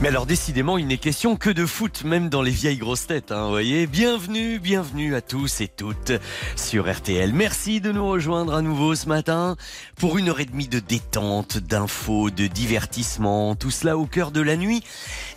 [0.00, 3.32] Mais alors décidément, il n'est question que de foot, même dans les vieilles grosses têtes,
[3.32, 3.88] hein, voyez.
[3.88, 6.12] Bienvenue, bienvenue à tous et toutes
[6.54, 7.32] sur RTL.
[7.32, 9.56] Merci de nous rejoindre à nouveau ce matin
[9.96, 14.40] pour une heure et demie de détente, d'infos, de divertissement, tout cela au cœur de
[14.40, 14.84] la nuit.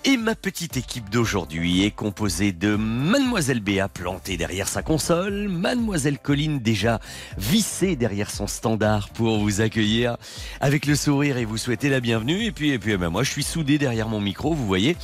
[0.05, 6.20] Et ma petite équipe d'aujourd'hui est composée de Mademoiselle Béa plantée derrière sa console, Mademoiselle
[6.20, 6.99] Colline déjà
[7.35, 10.18] vissée derrière son standard pour vous accueillir
[10.59, 12.46] avec le sourire et vous souhaiter la bienvenue.
[12.46, 14.98] Et puis, et puis, eh ben, moi, je suis soudé derrière mon micro vous voyez.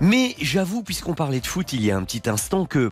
[0.00, 2.90] Mais j'avoue, puisqu'on parlait de foot il y a un petit instant, que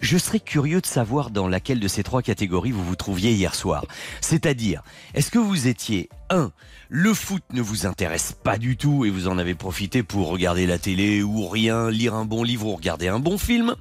[0.00, 3.54] je serais curieux de savoir dans laquelle de ces trois catégories vous vous trouviez hier
[3.54, 3.84] soir.
[4.20, 4.82] C'est-à-dire,
[5.14, 6.52] est-ce que vous étiez 1.
[6.88, 10.66] Le foot ne vous intéresse pas du tout et vous en avez profité pour regarder
[10.66, 13.74] la télé ou rien, lire un bon livre ou regarder un bon film.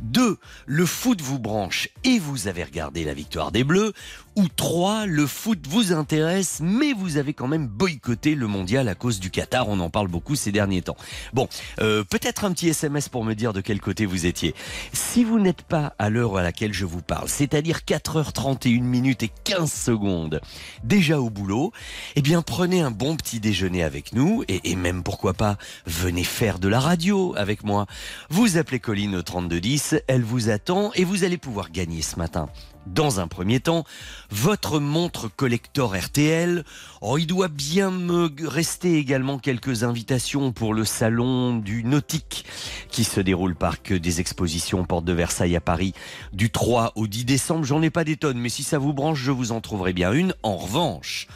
[0.00, 0.38] 2.
[0.66, 3.92] Le foot vous branche et vous avez regardé la victoire des Bleus.
[4.38, 5.06] Ou 3.
[5.06, 9.30] Le foot vous intéresse mais vous avez quand même boycotté le mondial à cause du
[9.32, 9.68] Qatar.
[9.68, 10.96] On en parle beaucoup ces derniers temps.
[11.32, 11.48] Bon,
[11.80, 14.54] euh, peut-être un petit SMS pour me dire de quel côté vous étiez.
[14.92, 19.32] Si vous n'êtes pas à l'heure à laquelle je vous parle, c'est-à-dire 4h31 minutes et
[19.42, 20.40] 15 secondes,
[20.84, 21.72] déjà au boulot,
[22.14, 26.60] eh bien prenez un bon petit déjeuner avec nous et, même pourquoi pas venez faire
[26.60, 27.86] de la radio avec moi.
[28.30, 32.48] Vous appelez Colline au 3210, elle vous attend et vous allez pouvoir gagner ce matin
[32.86, 33.84] dans un premier temps,
[34.30, 36.64] votre montre collector RTL.
[37.00, 42.44] Oh, il doit bien me rester également quelques invitations pour le salon du nautique
[42.90, 45.92] qui se déroule par que des expositions Porte de Versailles à Paris
[46.32, 47.64] du 3 au 10 décembre.
[47.64, 50.12] J'en ai pas des tonnes, mais si ça vous branche, je vous en trouverai bien
[50.12, 50.34] une.
[50.42, 51.28] En revanche,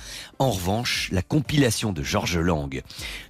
[0.43, 2.83] en revanche, la compilation de Georges Lang,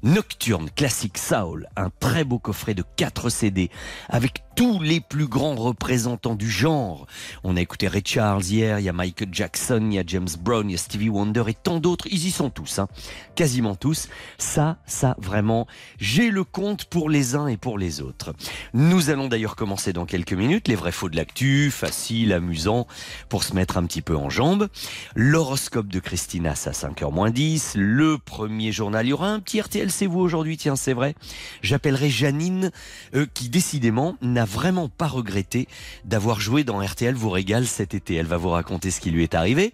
[0.02, 3.70] Nocturne Classic Soul, un très beau coffret de 4 CD
[4.08, 7.06] avec tous les plus grands représentants du genre.
[7.44, 10.28] On a écouté Ray Charles hier, il y a Michael Jackson, il y a James
[10.41, 12.06] Brown, il y a Stevie Wonder et tant d'autres.
[12.10, 12.88] Ils y sont tous, hein.
[13.34, 14.08] quasiment tous.
[14.38, 15.66] Ça, ça, vraiment,
[15.98, 18.34] j'ai le compte pour les uns et pour les autres.
[18.72, 22.87] Nous allons d'ailleurs commencer dans quelques minutes les vrais faux de l'actu, facile, amusant,
[23.28, 24.69] pour se mettre un petit peu en jambes.
[25.14, 27.72] L'horoscope de Christina, ça 5h 10.
[27.76, 31.14] Le premier journal, il y aura un petit RTL, c'est vous aujourd'hui, tiens, c'est vrai.
[31.62, 32.70] J'appellerai Janine,
[33.14, 35.66] euh, qui décidément n'a vraiment pas regretté
[36.04, 38.14] d'avoir joué dans RTL vous régale cet été.
[38.14, 39.72] Elle va vous raconter ce qui lui est arrivé.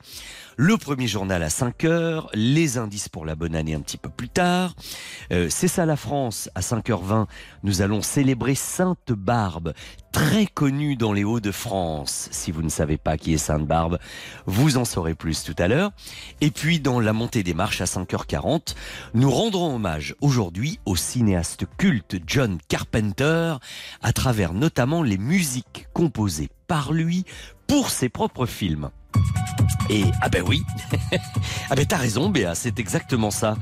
[0.60, 4.08] Le premier journal à 5 heures, les indices pour la bonne année un petit peu
[4.08, 4.74] plus tard.
[5.30, 7.26] Euh, c'est ça la France, à 5h20,
[7.62, 9.72] nous allons célébrer Sainte Barbe,
[10.10, 12.28] très connue dans les Hauts-de-France.
[12.32, 14.00] Si vous ne savez pas qui est Sainte Barbe,
[14.46, 15.92] vous en saurez plus tout à l'heure.
[16.40, 18.74] Et puis dans la montée des marches à 5h40,
[19.14, 23.54] nous rendrons hommage aujourd'hui au cinéaste culte John Carpenter
[24.02, 27.24] à travers notamment les musiques composées par lui
[27.68, 28.90] pour ses propres films.
[29.90, 30.62] Et ah ben oui,
[31.70, 33.56] ah ben t'as raison Béa, c'est exactement ça.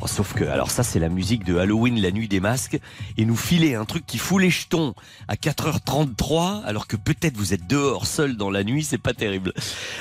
[0.00, 2.78] Oh, sauf que, alors ça c'est la musique de Halloween, la nuit des masques,
[3.16, 4.94] et nous filer un truc qui fout les jetons
[5.28, 9.52] à 4h33, alors que peut-être vous êtes dehors seul dans la nuit, c'est pas terrible.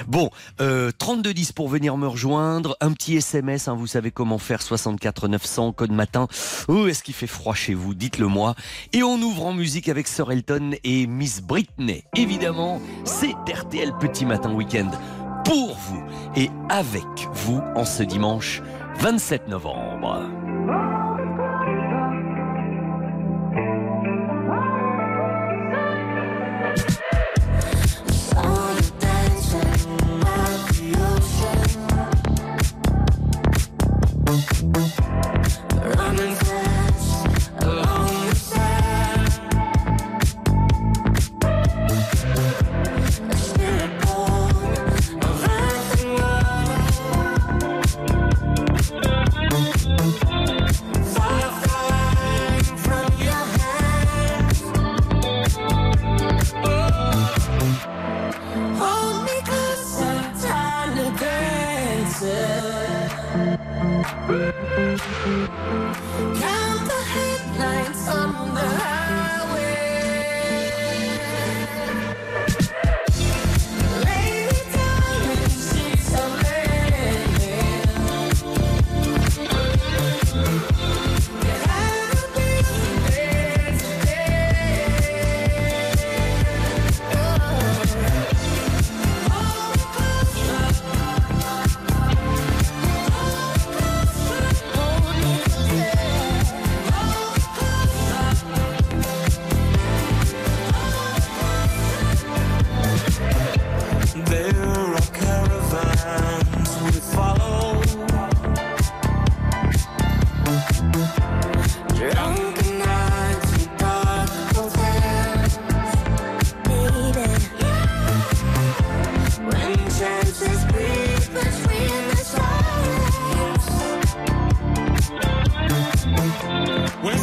[0.07, 0.31] Bon,
[0.61, 5.27] euh, 3210 pour venir me rejoindre, un petit SMS, hein, vous savez comment faire, 64
[5.27, 6.27] 900, code matin.
[6.67, 8.55] Oh, est-ce qu'il fait froid chez vous Dites-le moi.
[8.93, 12.03] Et on ouvre en musique avec Sir Elton et Miss Britney.
[12.15, 14.86] Évidemment, c'est RTL Petit Matin Week-end
[15.43, 16.03] pour vous
[16.35, 18.61] et avec vous en ce dimanche
[18.99, 20.21] 27 novembre.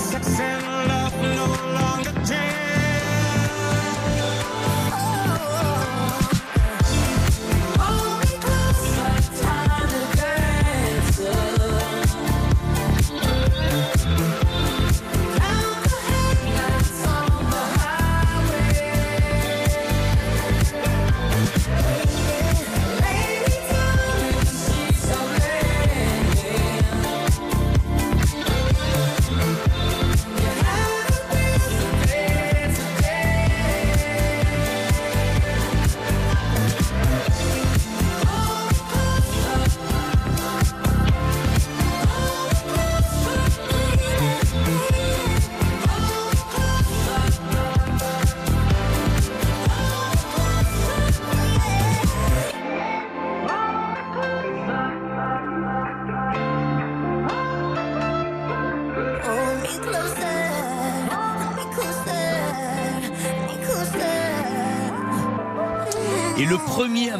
[0.05, 0.94] sex and love.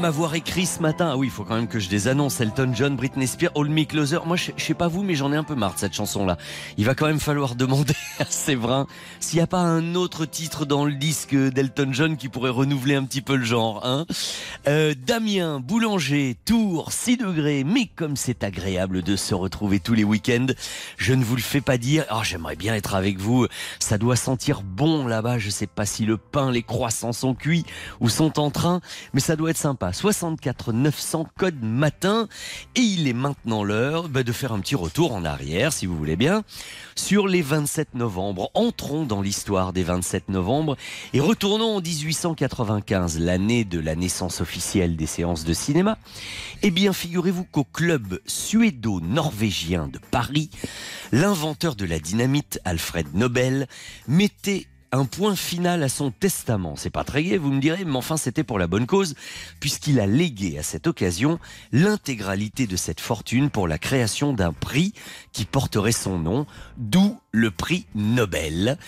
[0.05, 2.73] M'avoir écrit ce matin, ah oui, il faut quand même que je les annonce, Elton
[2.75, 4.19] John, Britney Spears, All Me Closer.
[4.27, 6.37] Moi, je, sais pas vous, mais j'en ai un peu marre de cette chanson-là.
[6.77, 8.87] Il va quand même falloir demander à Séverin
[9.19, 12.97] s'il n'y a pas un autre titre dans le disque d'Elton John qui pourrait renouveler
[12.97, 13.81] un petit peu le genre.
[13.87, 14.05] Hein
[14.69, 20.05] euh, Damien, Boulanger, Tours, 6 degrés, mais comme c'est agréable de se retrouver tous les
[20.05, 20.49] week-ends,
[20.99, 22.05] je ne vous le fais pas dire.
[22.12, 23.47] Oh, j'aimerais bien être avec vous.
[23.79, 25.39] Ça doit sentir bon là-bas.
[25.39, 27.65] Je sais pas si le pain, les croissants sont cuits
[28.01, 28.83] ou sont en train
[29.15, 29.94] mais ça doit être sympa.
[29.94, 32.29] 64 900 code matin
[32.75, 35.96] et il est maintenant l'heure bah, de faire un petit retour en arrière, si vous
[35.96, 36.43] voulez bien,
[36.96, 38.50] sur les 27 novembre.
[38.55, 40.76] Entrons dans l'histoire des 27 novembre
[41.12, 45.99] et retournons en 1895, l'année de la naissance officielle des séances de cinéma.
[46.62, 50.50] Eh bien, figurez-vous qu'au club suédo-norvégien de Paris,
[51.12, 53.69] l'inventeur de la dynamite, Alfred Nobel,
[54.08, 56.76] mettait un point final à son testament.
[56.76, 59.14] C'est pas très gai, vous me direz, mais enfin c'était pour la bonne cause,
[59.58, 61.38] puisqu'il a légué à cette occasion
[61.73, 64.93] l'intégralité de cette fortune pour la création d'un prix
[65.32, 66.46] qui porterait son nom,
[66.76, 68.79] d'où le prix Nobel.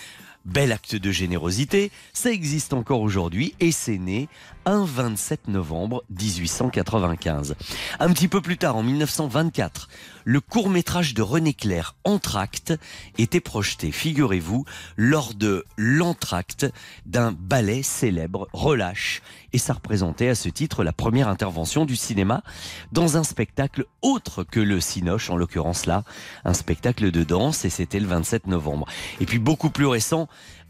[0.47, 4.29] Bel acte de générosité, ça existe encore aujourd'hui et c'est né
[4.65, 7.55] un 27 novembre 1895.
[7.99, 9.89] Un petit peu plus tard, en 1924,
[10.23, 12.73] le court métrage de René Clair, Entracte,
[13.17, 14.63] était projeté, figurez-vous,
[14.95, 16.65] lors de l'entracte
[17.05, 19.21] d'un ballet célèbre, Relâche,
[19.57, 22.43] et ça représentait à ce titre la première intervention du cinéma
[22.91, 26.03] dans un spectacle autre que le Cinoche, en l'occurrence là,
[26.45, 28.85] un spectacle de danse, et c'était le 27 novembre.
[29.19, 30.27] Et puis beaucoup plus récent,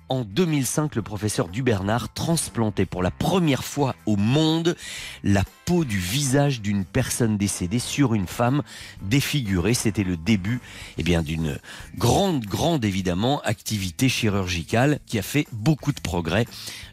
[0.09, 4.75] en 2005, le professeur Dubernard transplantait pour la première fois au monde
[5.23, 8.63] la peau du visage d'une personne décédée sur une femme
[9.01, 9.73] défigurée.
[9.73, 10.61] C'était le début
[10.97, 11.59] eh bien, d'une
[11.97, 16.45] grande, grande évidemment activité chirurgicale qui a fait beaucoup de progrès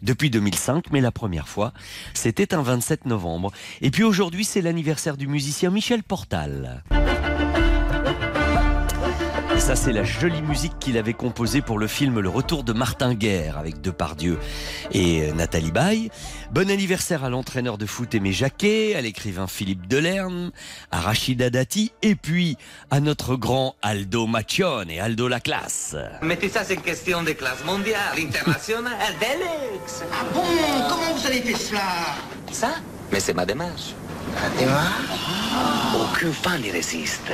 [0.02, 0.86] depuis 2005.
[0.90, 1.72] Mais la première fois,
[2.14, 3.52] c'était un 27 novembre.
[3.80, 6.82] Et puis aujourd'hui, c'est l'anniversaire du musicien Michel Portal
[9.64, 13.14] ça, c'est la jolie musique qu'il avait composée pour le film Le Retour de Martin
[13.14, 14.38] Guerre avec Depardieu
[14.92, 16.10] et euh, Nathalie Baye.
[16.50, 20.50] Bon anniversaire à l'entraîneur de foot Aimé Jacquet, à l'écrivain Philippe Delerme,
[20.90, 22.58] à Rachida Dati et puis
[22.90, 25.96] à notre grand Aldo Macione et Aldo la classe.
[26.20, 30.04] Mais tout ça, c'est une question de classe mondiale, internationale, Delux.
[30.12, 30.42] Ah bon?
[30.90, 31.80] Comment vous avez fait cela?
[32.52, 32.74] Ça?
[33.10, 33.94] Mais c'est ma démarche.
[34.58, 35.14] Démarche
[36.00, 37.30] aucune femme n'y résiste.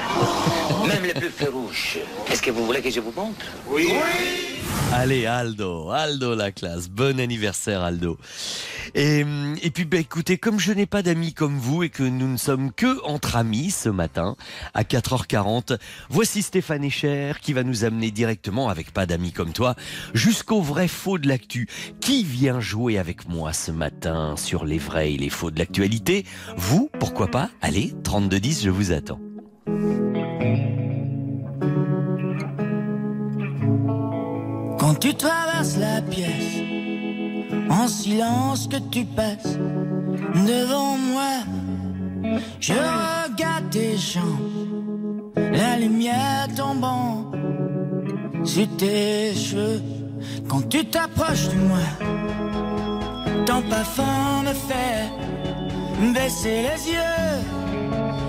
[0.87, 1.99] Même les plus farouches.
[2.31, 3.47] Est-ce que vous voulez que je vous montre?
[3.69, 3.89] Oui.
[4.93, 6.89] Allez, Aldo, Aldo la classe.
[6.89, 8.19] Bon anniversaire, Aldo.
[8.95, 9.25] Et,
[9.63, 12.37] et puis, bah, écoutez, comme je n'ai pas d'amis comme vous et que nous ne
[12.37, 14.37] sommes que entre amis ce matin
[14.75, 15.79] à 4h40,
[16.09, 19.77] voici Stéphane Echer qui va nous amener directement, avec pas d'amis comme toi,
[20.13, 21.69] jusqu'au vrai faux de l'actu.
[22.01, 26.27] Qui vient jouer avec moi ce matin sur les vrais et les faux de l'actualité?
[26.57, 29.21] Vous, pourquoi pas Allez, 3210, je vous attends.
[34.79, 36.57] Quand tu traverses la pièce,
[37.69, 39.59] en silence que tu passes
[40.35, 41.45] devant moi,
[42.61, 47.31] je regarde tes jambes, la lumière tombant
[48.45, 49.83] sur tes cheveux.
[50.49, 51.79] Quand tu t'approches de moi,
[53.47, 55.09] ton parfum me fait
[56.13, 57.31] baisser les yeux.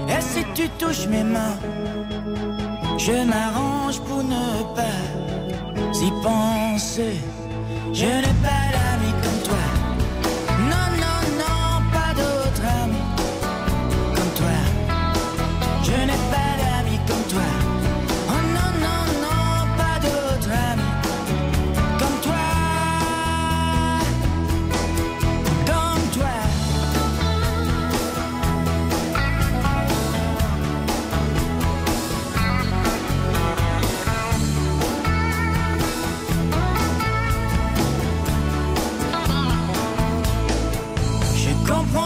[0.10, 1.58] Et si tu touches mes mains,
[2.98, 5.02] je m'arrange pour ne pas
[5.94, 7.16] y penser.
[7.94, 9.91] Je n'ai pas d'amis comme toi.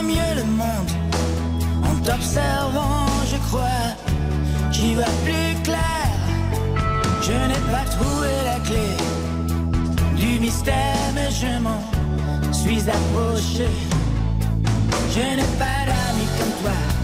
[0.04, 0.92] Mieux le monde
[1.84, 3.88] en t'observant, je crois.
[4.72, 6.08] J'y vois plus clair.
[7.22, 8.88] Je n'ai pas trouvé la clé
[10.16, 11.82] du mystère, mais je m'en
[12.52, 13.68] suis approché.
[15.14, 16.95] Je n'ai pas d'amis comme toi.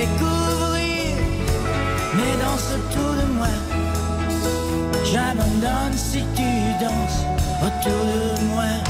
[0.00, 1.16] Découvrir,
[2.16, 3.54] mais danse autour de moi.
[5.10, 6.50] J'abandonne si tu
[6.84, 7.22] danses
[7.66, 8.04] autour
[8.38, 8.87] de moi.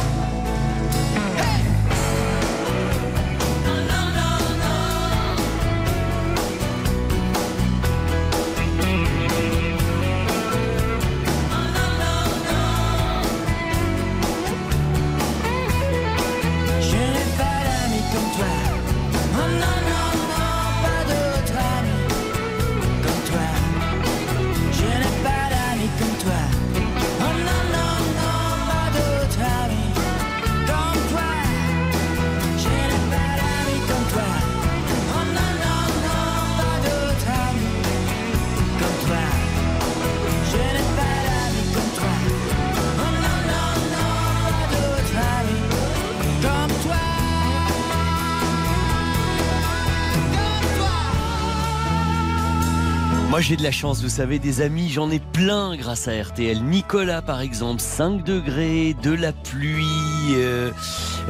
[53.48, 56.62] J'ai de la chance, vous savez, des amis, j'en ai plein grâce à RTL.
[56.62, 59.86] Nicolas par exemple, 5 degrés, de la pluie,
[60.34, 60.70] euh,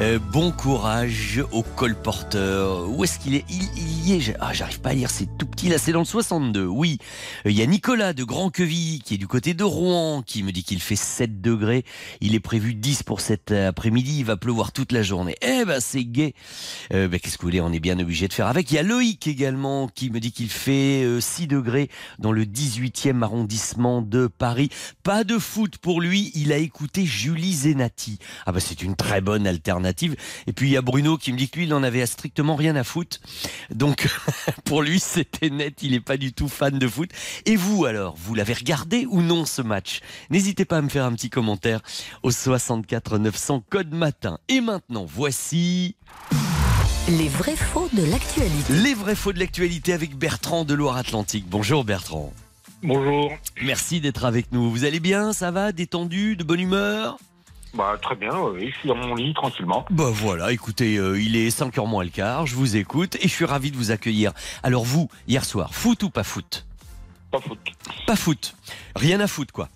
[0.01, 2.91] euh, bon courage au colporteur.
[2.91, 3.45] Où est-ce qu'il est?
[3.49, 6.67] Il, y est, ah, j'arrive pas à lire, c'est petit là, c'est dans le 62,
[6.67, 6.99] oui.
[7.45, 10.45] Euh, Il y a Nicolas de Grand Queville qui est du côté de Rouen qui
[10.45, 11.85] me dit qu'il fait 7 degrés.
[12.21, 15.35] Il est prévu 10 pour cet après-midi, il va pleuvoir toute la journée.
[15.43, 16.35] Eh ben c'est gai.
[16.93, 18.71] Euh, ben, Qu'est-ce que vous voulez, on est bien obligé de faire avec.
[18.71, 21.89] Il y a Loïc également qui me dit qu'il fait euh, 6 degrés
[22.21, 24.71] dans le 18e arrondissement de Paris.
[25.03, 28.19] Pas de foot pour lui, il a écouté Julie Zenati.
[28.47, 30.15] Ah bah c'est une très bonne alternative.
[30.47, 32.55] Et puis il y a Bruno qui me dit que lui, il en avait strictement
[32.55, 33.19] rien à foutre.
[33.75, 34.09] Donc
[34.65, 37.11] pour lui, c'était net, il n'est pas du tout fan de foot.
[37.47, 40.01] Et vous alors, vous l'avez regardé ou non ce match?
[40.31, 41.81] N'hésitez pas à me faire un petit commentaire
[42.23, 44.39] au 64 900 code matin.
[44.49, 45.97] Et maintenant, voici
[47.09, 48.73] Les vrais faux de l'actualité.
[48.73, 51.47] les vrais faux de l'actualité avec Bertrand de Loire-Atlantique.
[51.49, 52.33] Bonjour Bertrand.
[52.83, 53.33] Bonjour.
[53.63, 54.71] Merci d'être avec nous.
[54.71, 55.33] Vous allez bien?
[55.33, 55.73] Ça va?
[55.73, 56.37] Détendu?
[56.37, 57.19] De bonne humeur?
[57.75, 59.85] Bah, très bien, oui, je suis dans mon lit tranquillement.
[59.91, 63.33] Bah voilà, écoutez, euh, il est 5h moins le quart, je vous écoute et je
[63.33, 64.33] suis ravi de vous accueillir.
[64.63, 66.67] Alors vous, hier soir, foot ou pas foot?
[67.31, 67.59] Pas foot.
[68.07, 68.55] Pas foot.
[68.97, 69.69] Rien à foot quoi.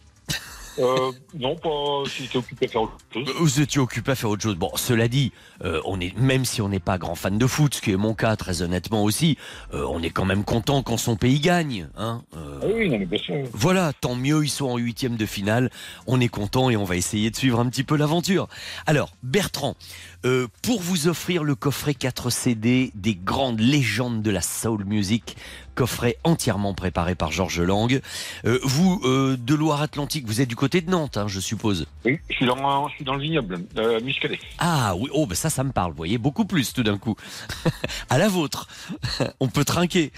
[0.79, 3.29] Euh, non, pas t'es occupé à faire autre chose.
[3.39, 4.57] Vous étiez occupé à faire autre chose.
[4.57, 5.33] Bon, cela dit,
[5.65, 7.97] euh, on est même si on n'est pas grand fan de foot, ce qui est
[7.97, 9.37] mon cas très honnêtement aussi,
[9.75, 11.89] euh, on est quand même content quand son pays gagne.
[11.97, 13.35] Hein Euh, Ah oui, non, mais bien sûr.
[13.53, 15.71] Voilà, tant mieux, ils sont en huitième de finale.
[16.07, 18.49] On est content et on va essayer de suivre un petit peu l'aventure.
[18.87, 19.77] Alors, Bertrand,
[20.25, 25.37] euh, pour vous offrir le coffret 4 CD des grandes légendes de la soul music,
[25.75, 28.01] coffret entièrement préparé par Georges Lang.
[28.45, 31.87] euh, vous, euh, de Loire-Atlantique, vous êtes du côté de Nantes, hein, je suppose.
[32.05, 33.61] Oui, je suis dans, je suis dans le vignoble,
[34.03, 34.39] Muscadet.
[34.59, 37.17] Ah oui, oh, ben ça, ça me parle, vous voyez, beaucoup plus tout d'un coup.
[38.11, 38.69] à la vôtre,
[39.41, 40.13] on peut trinquer.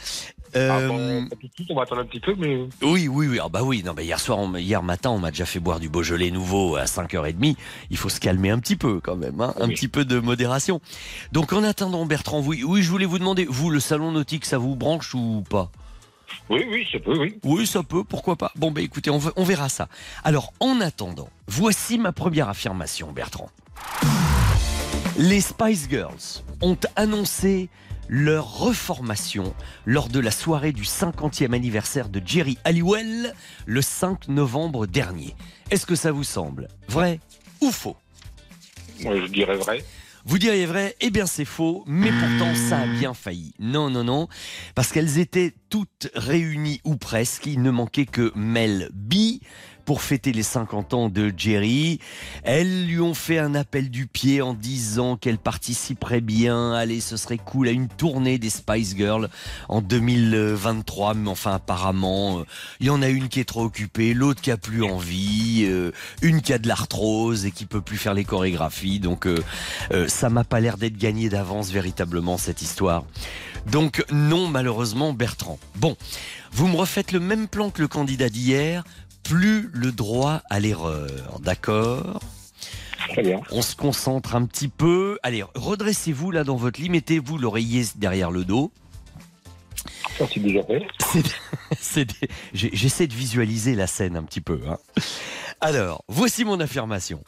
[0.55, 3.09] Ah, Euh, bon, pas tout de suite, on va attendre un petit peu, mais Oui,
[3.09, 3.39] oui, oui.
[3.43, 3.83] Ah bah oui.
[3.85, 6.77] Non, mais hier soir, on- hier matin, on m'a déjà fait boire du Beaujolais nouveau
[6.77, 7.57] à 5h30.
[7.91, 9.75] Il faut se calmer un petit peu quand même, hein, un Oui.
[9.75, 10.81] petit peu de modération.
[11.33, 14.59] Donc en attendant, Bertrand, oui, oui, je voulais vous demander, vous, le salon nautique, ça
[14.59, 15.71] vous branche ou pas?
[16.51, 17.39] Oui, oui, ça peut, oui.
[17.45, 18.51] Oui, ça peut, pourquoi pas.
[18.57, 19.89] Bon, bah écoutez, on verra ça.
[20.25, 23.51] Alors, en attendant, voici ma première affirmation, Bertrand.
[25.17, 27.69] Les Spice Girls ont annoncé
[28.09, 29.55] leur reformation
[29.87, 33.35] lors de la soirée du 50e anniversaire de Jerry Halliwell
[33.67, 35.35] le 5 novembre dernier.
[35.71, 37.21] Est-ce que ça vous semble vrai
[37.61, 37.97] ou faux?
[39.03, 39.85] Moi, je dirais vrai.
[40.25, 43.53] vous diriez vrai, eh bien c'est faux, mais pourtant ça a bien failli.
[43.59, 44.29] Non, non, non,
[44.75, 47.47] parce qu'elles étaient toutes réunies ou presque.
[47.47, 49.15] Il ne manquait que Mel B
[49.85, 52.01] pour fêter les 50 ans de Jerry.
[52.43, 56.73] Elles lui ont fait un appel du pied en disant qu'elle participerait bien.
[56.73, 59.29] Allez, ce serait cool à une tournée des Spice Girls
[59.69, 61.15] en 2023.
[61.15, 62.45] Mais enfin, apparemment, euh,
[62.81, 65.93] il y en a une qui est trop occupée, l'autre qui a plus envie, euh,
[66.23, 69.01] une qui a de l'arthrose et qui peut plus faire les chorégraphies.
[69.01, 69.43] Donc, euh,
[70.09, 73.05] ça m'a pas l'air d'être gagné d'avance véritablement cette histoire.
[73.67, 75.59] Donc non, malheureusement, Bertrand.
[75.77, 75.97] Bon,
[76.53, 78.85] vous me refaites le même plan que le candidat d'hier.
[79.25, 82.21] Plus le droit à l'erreur, d'accord
[83.11, 83.41] Très bien.
[83.51, 85.19] On se concentre un petit peu.
[85.23, 88.71] Allez, redressez-vous là dans votre lit, mettez-vous l'oreiller derrière le dos.
[90.19, 90.87] Ça, c'est déjà fait.
[91.01, 91.37] C'est-
[91.81, 94.61] c'est des- j'ai- J'essaie de visualiser la scène un petit peu.
[94.69, 94.79] hein.
[95.61, 97.23] Alors, voici mon affirmation.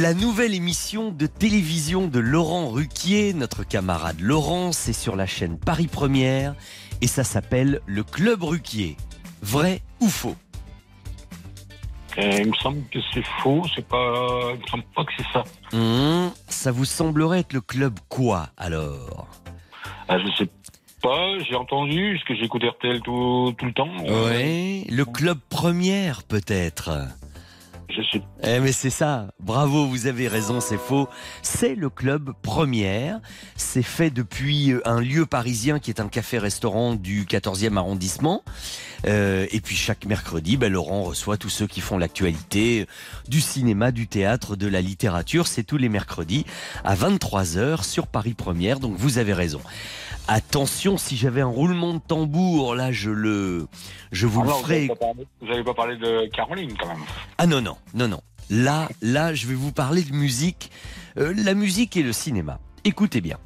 [0.00, 5.58] La nouvelle émission de télévision de Laurent Ruquier, notre camarade Laurent, c'est sur la chaîne
[5.58, 6.54] Paris Première
[7.00, 8.96] et ça s'appelle Le Club Ruquier.
[9.42, 10.36] Vrai ou faux?
[12.18, 14.50] Euh, il me semble que c'est faux, c'est pas.
[14.54, 15.44] Il me semble pas que c'est ça.
[15.72, 19.26] Hum, Ça vous semblerait être le club quoi alors?
[20.08, 20.50] Ah, je sais.
[21.02, 23.88] pas, j'ai entendu, parce que j'écoute RTL tout, tout le temps.
[24.06, 26.90] Oui, le club première peut-être.
[28.42, 31.08] Eh mais c'est ça, bravo, vous avez raison, c'est faux.
[31.42, 33.20] C'est le club première.
[33.56, 38.42] C'est fait depuis euh, un lieu parisien qui est un café-restaurant du 14e arrondissement.
[39.06, 42.86] Euh, et puis chaque mercredi, ben, Laurent reçoit tous ceux qui font l'actualité
[43.28, 45.46] du cinéma, du théâtre, de la littérature.
[45.46, 46.46] C'est tous les mercredis
[46.84, 48.80] à 23h sur Paris Première.
[48.80, 49.60] Donc vous avez raison.
[50.28, 53.66] Attention, si j'avais un roulement de tambour, là, je le,
[54.12, 54.88] je vous Ah le non, ferai.
[55.40, 57.02] Vous n'avez pas, pas parlé de Caroline, quand même.
[57.38, 58.20] Ah non, non, non, non.
[58.48, 60.70] Là, là, je vais vous parler de musique.
[61.18, 62.60] Euh, la musique et le cinéma.
[62.84, 63.38] Écoutez bien.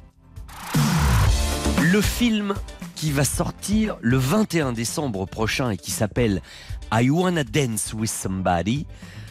[1.81, 2.53] Le film
[2.95, 6.41] qui va sortir le 21 décembre prochain et qui s'appelle
[6.91, 8.85] I Wanna Dance with Somebody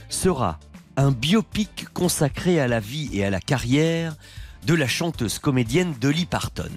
[0.08, 0.58] sera
[0.96, 4.14] un biopic consacré à la vie et à la carrière
[4.64, 6.70] de la chanteuse comédienne Dolly Parton.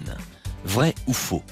[0.64, 1.42] Vrai ou faux?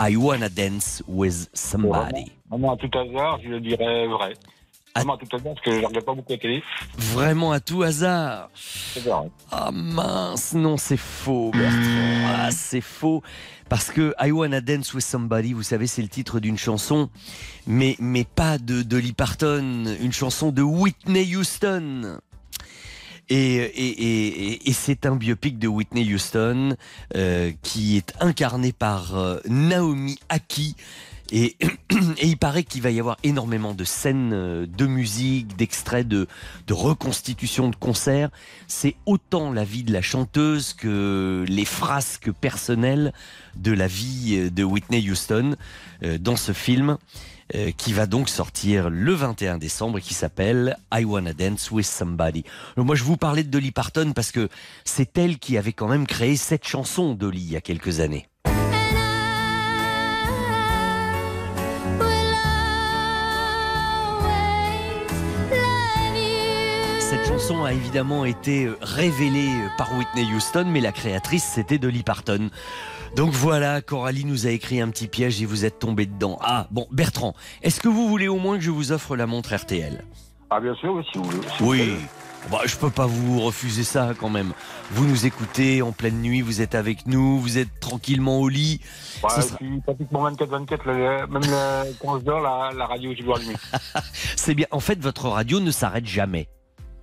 [0.00, 2.32] I Wanna Dance with Somebody.
[2.50, 4.34] Vraiment, à tout hasard, je le dirais vrai.
[4.94, 6.62] Vraiment, à tout hasard, parce que je regarde pas beaucoup la télé.
[6.96, 8.50] Vraiment à tout hasard.
[9.50, 12.34] Ah mince, non, c'est faux, Bertrand.
[12.36, 13.22] Ah, c'est faux.
[13.68, 17.10] Parce que I Wanna Dance with Somebody, vous savez, c'est le titre d'une chanson,
[17.66, 22.18] mais, mais pas de Dolly Parton, une chanson de Whitney Houston.
[23.30, 26.76] Et, c'est un biopic de Whitney Houston
[27.14, 30.76] euh, qui est incarné par euh, Naomi Aki.
[31.30, 31.56] Et,
[32.22, 36.26] il paraît qu'il va y avoir énormément de scènes euh, de musique, d'extraits de,
[36.66, 38.30] de reconstitutions de concerts.
[38.66, 43.12] C'est autant la vie de la chanteuse que les frasques personnelles
[43.56, 45.56] de la vie de Whitney Houston
[46.20, 46.96] dans ce film
[47.54, 51.86] euh, qui va donc sortir le 21 décembre et qui s'appelle I Wanna Dance with
[51.86, 52.44] Somebody.
[52.76, 54.48] Moi je vous parlais de Dolly Parton parce que
[54.84, 58.28] c'est elle qui avait quand même créé cette chanson Dolly il y a quelques années.
[67.00, 71.78] Cette chanson a évidemment été euh, révélée euh, par Whitney Houston, mais la créatrice c'était
[71.78, 72.50] Dolly Parton.
[73.16, 76.38] Donc voilà, Coralie nous a écrit un petit piège et vous êtes tombé dedans.
[76.40, 79.54] Ah bon, Bertrand, est-ce que vous voulez au moins que je vous offre la montre
[79.54, 80.04] RTL
[80.50, 81.40] Ah, bien sûr, si vous voulez.
[81.56, 81.78] si vous Oui.
[81.78, 81.96] voulez.
[82.52, 84.52] Bah, je peux pas vous refuser ça quand même.
[84.92, 88.80] Vous nous écoutez en pleine nuit, vous êtes avec nous, vous êtes tranquillement au lit.
[89.24, 91.42] Ouais, je sera- suis pratiquement 24-24, le- même
[92.00, 93.56] quand je dors, la, la radio, je dois allumer.
[94.36, 94.66] C'est bien.
[94.70, 96.48] En fait, votre radio ne s'arrête jamais.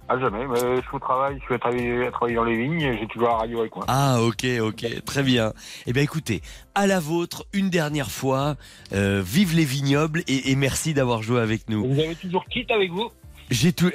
[0.08, 2.58] Ah, jamais, mais je suis au travail, je suis à travailler, à travailler dans les
[2.58, 3.86] vignes, j'ai toujours la radio avec moi.
[3.88, 5.52] Ah ok ok très bien.
[5.88, 6.42] Eh bien écoutez,
[6.76, 8.56] à la vôtre une dernière fois.
[8.94, 11.84] Euh, vive les vignobles et, et merci d'avoir joué avec nous.
[11.86, 13.10] Vous avez toujours quitte avec vous
[13.52, 13.92] J'ai tout.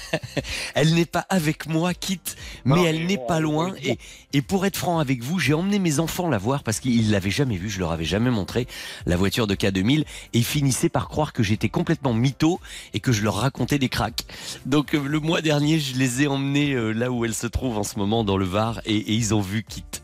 [0.74, 3.74] elle n'est pas avec moi, quitte, mais Non, elle n'est bon, pas loin.
[3.82, 3.98] Et,
[4.32, 7.30] et pour être franc avec vous, j'ai emmené mes enfants la voir parce qu'ils l'avaient
[7.30, 8.66] jamais vue, je leur avais jamais montré
[9.06, 12.60] la voiture de K2000 et ils finissaient par croire que j'étais complètement mytho
[12.94, 14.24] et que je leur racontais des cracks.
[14.66, 17.76] Donc euh, le mois dernier, je les ai emmenés euh, là où elle se trouve
[17.78, 20.02] en ce moment dans le Var et, et ils ont vu quitte.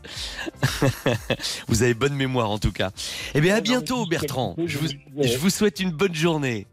[1.67, 2.91] vous avez bonne mémoire en tout cas.
[3.33, 4.55] Eh bien à bientôt Bertrand.
[4.65, 6.67] Je vous, je- je vous souhaite une bonne journée.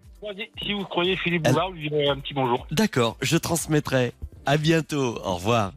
[0.62, 2.66] Si vous croyez Philippe Bouvard, vous lui direz un petit bonjour.
[2.70, 4.12] D'accord, je transmettrai.
[4.46, 5.72] À bientôt, au revoir.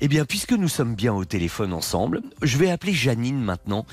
[0.00, 3.86] Eh bien, puisque nous sommes bien au téléphone ensemble, je vais appeler Janine maintenant.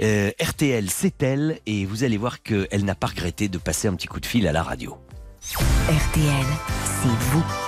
[0.00, 3.94] Euh, RTL, c'est elle, et vous allez voir qu'elle n'a pas regretté de passer un
[3.94, 4.96] petit coup de fil à la radio.
[5.88, 6.46] RTL,
[6.84, 7.65] c'est vous.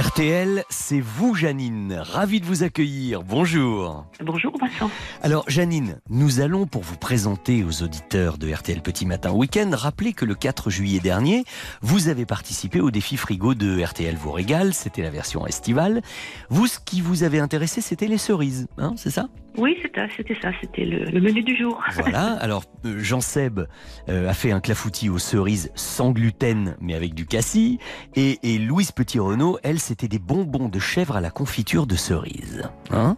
[0.00, 1.94] RTL, c'est vous, Janine.
[2.00, 3.22] Ravi de vous accueillir.
[3.22, 4.04] Bonjour.
[4.20, 4.90] Bonjour Vincent.
[5.22, 10.12] Alors, Janine, nous allons, pour vous présenter aux auditeurs de RTL Petit Matin Week-end, rappeler
[10.12, 11.44] que le 4 juillet dernier,
[11.80, 14.74] vous avez participé au défi frigo de RTL vous régale.
[14.74, 16.02] C'était la version estivale.
[16.48, 19.28] Vous, ce qui vous avait intéressé, c'était les cerises, hein, c'est ça?
[19.56, 21.80] Oui, c'était ça, c'était le, le menu du jour.
[21.94, 22.32] Voilà.
[22.40, 23.60] Alors, euh, Jean Seb
[24.08, 27.78] euh, a fait un clafoutis aux cerises sans gluten, mais avec du cassis.
[28.16, 32.62] Et, et Louise Petit-Renault, elle, c'était des bonbons de chèvre à la confiture de cerises.
[32.90, 33.16] Hein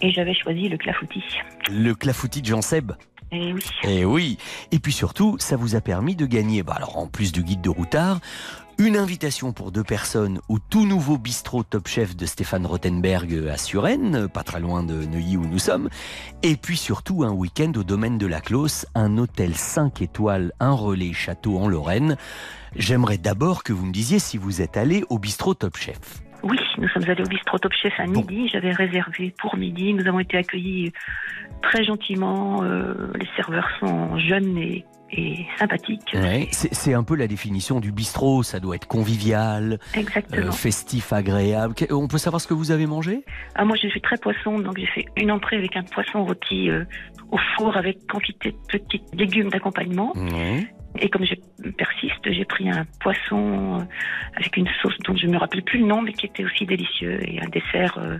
[0.00, 1.24] Et j'avais choisi le clafoutis.
[1.70, 2.92] Le clafoutis de Jean Seb.
[3.32, 3.64] Et oui.
[3.82, 4.38] Eh oui.
[4.70, 7.62] Et puis surtout, ça vous a permis de gagner, bah alors en plus du guide
[7.62, 8.20] de routard,
[8.78, 13.56] une invitation pour deux personnes au tout nouveau bistrot Top Chef de Stéphane Rothenberg à
[13.56, 15.88] Suresnes, pas très loin de Neuilly où nous sommes.
[16.42, 20.72] Et puis surtout un week-end au domaine de la Closse, un hôtel 5 étoiles, un
[20.72, 22.16] relais château en Lorraine.
[22.76, 26.22] J'aimerais d'abord que vous me disiez si vous êtes allé au bistrot Top Chef.
[26.42, 28.48] Oui, nous sommes allés au bistrot Top Chef à midi.
[28.48, 29.94] J'avais réservé pour midi.
[29.94, 30.92] Nous avons été accueillis
[31.62, 32.62] très gentiment.
[32.64, 34.84] Euh, les serveurs sont jeunes et,
[35.16, 36.14] et sympathique.
[36.14, 38.42] Ouais, c'est un peu la définition du bistrot.
[38.42, 41.74] Ça doit être convivial, euh, festif, agréable.
[41.90, 43.24] On peut savoir ce que vous avez mangé?
[43.54, 46.70] Ah, moi, je suis très poisson, donc j'ai fait une entrée avec un poisson rôti
[46.70, 46.84] euh,
[47.30, 50.12] au four avec quantité de petits légumes d'accompagnement.
[51.00, 51.24] Et comme
[51.76, 51.93] persiste,
[52.32, 53.84] j'ai pris un poisson euh,
[54.36, 56.66] avec une sauce dont je ne me rappelle plus le nom, mais qui était aussi
[56.66, 58.18] délicieux et un dessert euh,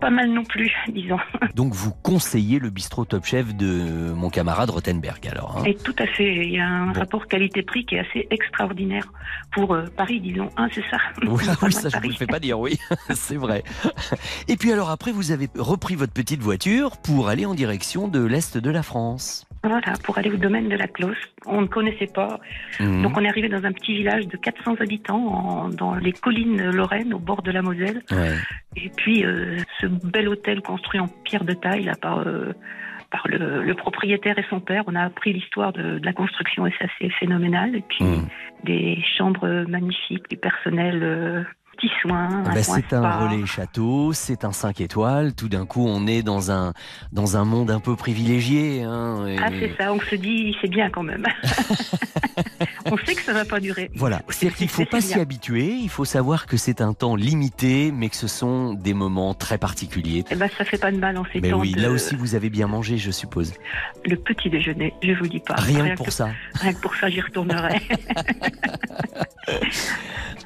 [0.00, 1.18] pas mal non plus, disons.
[1.54, 5.58] Donc vous conseillez le bistrot Top Chef de mon camarade Rothenberg alors.
[5.58, 7.00] hein Et tout à fait, il y a un Bon.
[7.00, 9.12] rapport qualité-prix qui est assez extraordinaire
[9.52, 10.48] pour euh, Paris, disons.
[10.56, 10.98] Hein, c'est ça?
[11.26, 12.78] Oui, ça je vous le fais pas dire, oui,
[13.10, 13.62] c'est vrai.
[14.48, 18.24] Et puis alors après, vous avez repris votre petite voiture pour aller en direction de
[18.24, 19.46] l'Est de la France.
[19.62, 21.16] Voilà, pour aller au domaine de la Closse.
[21.46, 22.40] On ne connaissait pas.
[22.80, 26.70] Donc on est arrivé dans un petit village de 400 habitants en- dans les collines
[26.70, 28.02] lorraines au bord de la Moselle.
[28.10, 28.34] Ouais.
[28.76, 32.52] Et puis euh, ce bel hôtel construit en pierre de taille là, par, euh,
[33.10, 34.84] par le, le propriétaire et son père.
[34.86, 37.74] On a appris l'histoire de, de la construction et c'est assez phénoménal.
[37.76, 38.26] Et puis Mhm.
[38.64, 41.46] des chambres magnifiques, du personnel,
[41.82, 45.34] Ah un bah, c'est un relais château, c'est un 5 étoiles.
[45.34, 46.72] Tout d'un coup, on est dans un,
[47.12, 48.82] dans un monde un peu privilégié.
[48.82, 51.24] hein, et- Ah c'est ça, on se dit c'est bien quand même.
[52.86, 53.90] on sait que ça va pas durer.
[53.94, 57.16] Voilà, c'est-à-dire qu'il ne faut pas s'y habituer, il faut savoir que c'est un temps
[57.16, 60.24] limité, mais que ce sont des moments très particuliers.
[60.30, 62.14] Eh ben, ça fait pas de mal en ces Mais temps oui, de- là aussi
[62.16, 63.52] vous avez bien mangé, je suppose.
[64.04, 65.54] le petit déjeuner, je vous dis pas.
[65.54, 66.30] Rien que pour ça.
[66.54, 67.80] Rien que pour ça, j'y retournerai.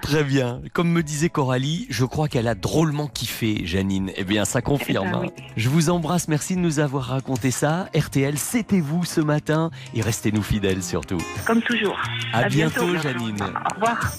[0.01, 0.61] Très bien.
[0.75, 4.11] Comme me disait Coralie, je crois qu'elle a drôlement kiffé, Janine.
[4.17, 5.11] Eh bien, ça confirme.
[5.11, 5.21] Ben hein.
[5.25, 5.45] oui.
[5.57, 7.89] Je vous embrasse, merci de nous avoir raconté ça.
[7.95, 11.19] RTL, c'était vous ce matin et restez-nous fidèles surtout.
[11.47, 11.99] Comme toujours.
[12.33, 13.03] À, bientôt, bientôt.
[13.03, 13.43] Janine.
[13.43, 14.13] Au revoir.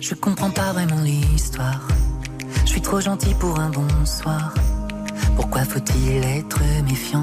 [0.00, 1.86] Je comprends pas vraiment l'histoire.
[2.64, 4.54] Je suis trop gentil pour un bonsoir.
[5.36, 7.22] Pourquoi faut-il être méfiant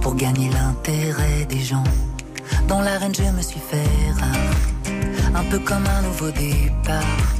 [0.00, 1.84] pour gagner l'intérêt des gens?
[2.68, 7.39] Dans l'arène, je me suis fait rare, un peu comme un nouveau départ.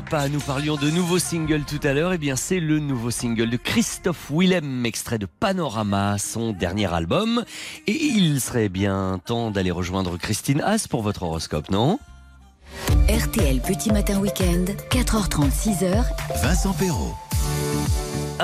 [0.00, 0.28] Pas.
[0.28, 2.14] Nous parlions de nouveau single tout à l'heure.
[2.14, 7.44] Eh bien, c'est le nouveau single de Christophe Willem, extrait de Panorama, son dernier album.
[7.86, 11.98] Et il serait bien temps d'aller rejoindre Christine Haas pour votre horoscope, non?
[13.08, 16.04] RTL Petit Matin Week-end, 4h30, 6h,
[16.42, 17.14] Vincent Perrault.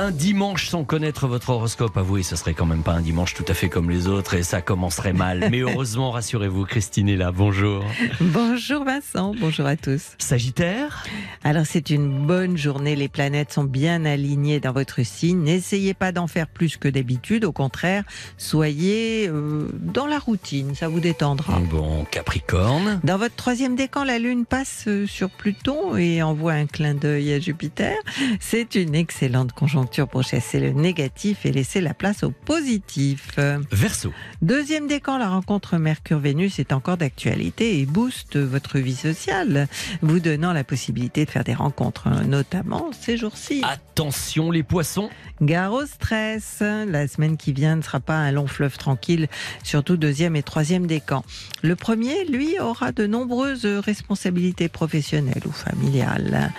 [0.01, 3.45] Un dimanche sans connaître votre horoscope, avouez, ce serait quand même pas un dimanche tout
[3.49, 5.49] à fait comme les autres et ça commencerait mal.
[5.51, 7.33] Mais heureusement, rassurez-vous, Christine est là.
[7.33, 7.85] Bonjour.
[8.21, 10.13] Bonjour Vincent, bonjour à tous.
[10.19, 11.05] Sagittaire?
[11.43, 15.43] Alors c'est une bonne journée, les planètes sont bien alignées dans votre signe.
[15.43, 18.05] N'essayez pas d'en faire plus que d'habitude, au contraire,
[18.37, 21.59] soyez euh, dans la routine, ça vous détendra.
[21.73, 23.01] Bon, Capricorne?
[23.03, 27.33] Dans votre troisième décan, la Lune passe euh, sur Pluton et envoie un clin d'œil
[27.33, 27.97] à Jupiter.
[28.39, 33.39] C'est une excellente conjonction pour chasser le négatif et laisser la place au positif.
[33.73, 34.13] Verso.
[34.43, 39.69] Deuxième décan, la rencontre Mercure-Vénus est encore d'actualité et booste votre vie sociale,
[40.03, 43.63] vous donnant la possibilité de faire des rencontres, notamment ces jours-ci.
[43.65, 45.11] Attention les poissons.
[45.41, 46.61] Gare au stress.
[46.61, 49.29] La semaine qui vient ne sera pas un long fleuve tranquille,
[49.63, 51.25] surtout deuxième et troisième décan.
[51.63, 56.53] Le premier, lui, aura de nombreuses responsabilités professionnelles ou familiales.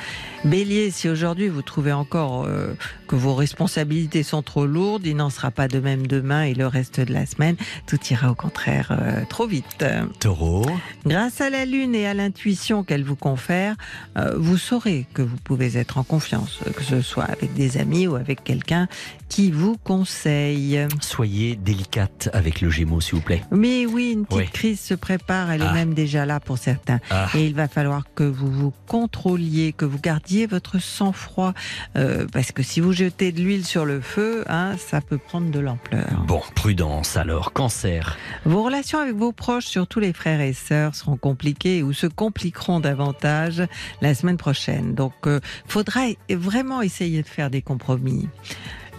[0.45, 2.73] Bélier, si aujourd'hui vous trouvez encore euh,
[3.07, 6.65] que vos responsabilités sont trop lourdes, il n'en sera pas de même demain et le
[6.65, 7.57] reste de la semaine.
[7.87, 9.83] Tout ira au contraire euh, trop vite.
[10.21, 10.65] Taureau.
[11.05, 13.75] Grâce à la Lune et à l'intuition qu'elle vous confère,
[14.17, 18.07] euh, vous saurez que vous pouvez être en confiance, que ce soit avec des amis
[18.07, 18.87] ou avec quelqu'un
[19.27, 20.79] qui vous conseille.
[21.01, 23.43] Soyez délicate avec le Gémeaux, s'il vous plaît.
[23.51, 24.49] Mais oui, une petite Oui.
[24.51, 25.71] crise se prépare, elle Ah.
[25.71, 26.99] est même déjà là pour certains.
[27.11, 27.27] Ah.
[27.35, 31.53] Et il va falloir que vous vous contrôliez, que vous gardiez votre sang-froid,
[31.95, 35.51] euh, parce que si vous jetez de l'huile sur le feu, hein, ça peut prendre
[35.51, 36.07] de l'ampleur.
[36.27, 37.53] Bon, prudence alors.
[37.53, 38.17] Cancer.
[38.45, 42.79] Vos relations avec vos proches, surtout les frères et sœurs, seront compliquées ou se compliqueront
[42.79, 43.63] davantage
[44.01, 44.93] la semaine prochaine.
[44.95, 48.29] Donc, euh, faudra vraiment essayer de faire des compromis.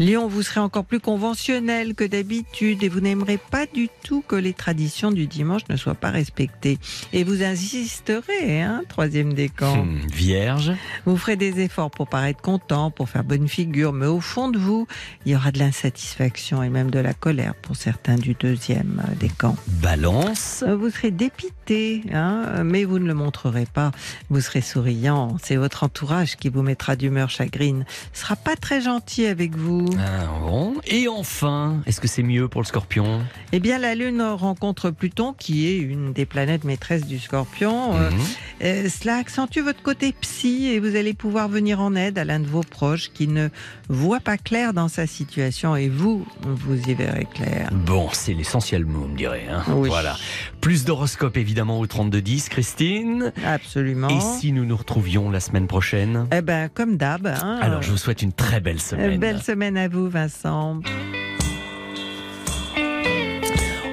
[0.01, 4.35] Lion, vous serez encore plus conventionnel que d'habitude et vous n'aimerez pas du tout que
[4.35, 6.79] les traditions du dimanche ne soient pas respectées.
[7.13, 9.85] Et vous insisterez, hein, troisième décan.
[9.85, 10.73] Hmm, Vierge.
[11.05, 14.57] Vous ferez des efforts pour paraître content, pour faire bonne figure, mais au fond de
[14.57, 14.87] vous,
[15.27, 19.55] il y aura de l'insatisfaction et même de la colère pour certains du deuxième décan.
[19.83, 20.65] Balance.
[20.67, 23.91] Vous serez dépité, hein, mais vous ne le montrerez pas.
[24.31, 25.37] Vous serez souriant.
[25.43, 27.85] C'est votre entourage qui vous mettra d'humeur chagrine.
[28.15, 29.90] Ce sera pas très gentil avec vous.
[29.99, 30.75] Ah, bon.
[30.87, 33.21] Et enfin, est-ce que c'est mieux pour le scorpion?
[33.53, 37.95] Eh bien, la Lune rencontre Pluton, qui est une des planètes maîtresses du Scorpion.
[37.97, 38.19] Euh, Mhm.
[38.65, 42.41] euh, cela accentue votre côté psy et vous allez pouvoir venir en aide à l'un
[42.41, 43.49] de vos proches qui ne
[43.89, 47.71] voit pas clair dans sa situation et vous, vous y verrez clair.
[47.73, 49.47] Bon, c'est l'essentiel on me dirait.
[49.51, 49.63] hein.
[49.69, 49.89] Oui.
[49.89, 50.17] Voilà.
[50.61, 53.33] Plus d'horoscope évidemment au 3210, Christine.
[53.45, 54.09] Absolument.
[54.09, 56.27] Et si nous nous retrouvions la semaine prochaine?
[56.33, 57.27] Eh ben, comme d'hab.
[57.27, 59.19] hein, Alors, je vous souhaite une très belle semaine.
[59.19, 60.81] Belle semaine à vous, Vincent.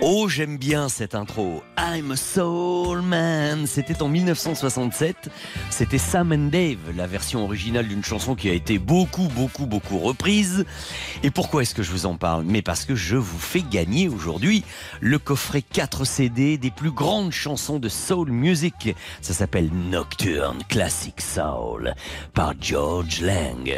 [0.02, 1.64] Oh, j'aime bien cette intro.
[1.80, 3.66] I'm a soul man.
[3.66, 5.30] C'était en 1967.
[5.72, 9.98] C'était Sam and Dave, la version originale d'une chanson qui a été beaucoup, beaucoup, beaucoup
[9.98, 10.66] reprise.
[11.24, 12.44] Et pourquoi est-ce que je vous en parle?
[12.46, 14.64] Mais parce que je vous fais gagner aujourd'hui
[15.02, 18.96] le coffret 4 CD des plus grandes chansons de soul music.
[19.22, 21.96] Ça s'appelle Nocturne Classic Soul
[22.36, 23.78] par George Lang.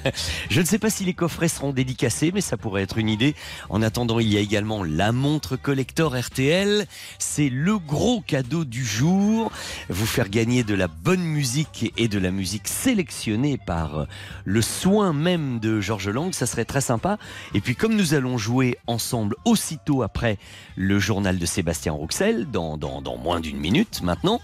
[0.50, 3.36] je ne sais pas si les coffrets seront dédicacés, mais ça pourrait être une idée.
[3.68, 6.86] En attendant, il y a également la montre collector RTL.
[7.18, 9.50] C'est le gros cadeau du jour.
[9.88, 14.06] Vous faire gagner de la bonne musique et de la musique sélectionnée par
[14.44, 16.32] le soin même de Georges Lang.
[16.32, 17.18] Ça serait très sympa.
[17.54, 20.38] Et puis, comme nous allons jouer ensemble aussitôt après
[20.76, 24.40] le journal de Sébastien Rouxel, dans, dans, dans moins d'une minute maintenant,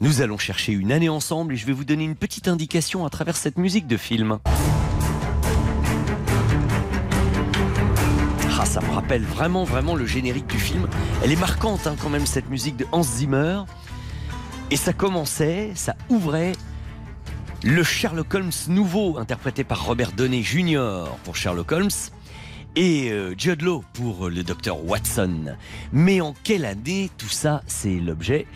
[0.00, 3.10] nous allons chercher une année ensemble et je vais vous donner une petite indication à
[3.10, 4.38] travers cette musique de film.
[8.76, 10.86] Ça me rappelle vraiment, vraiment le générique du film.
[11.24, 13.62] Elle est marquante hein, quand même, cette musique de Hans Zimmer.
[14.70, 16.52] Et ça commençait, ça ouvrait
[17.64, 21.04] le Sherlock Holmes nouveau, interprété par Robert Downey Jr.
[21.24, 21.88] pour Sherlock Holmes,
[22.74, 25.56] et euh, Jude Law pour le docteur Watson.
[25.94, 28.46] Mais en quelle année tout ça, c'est l'objet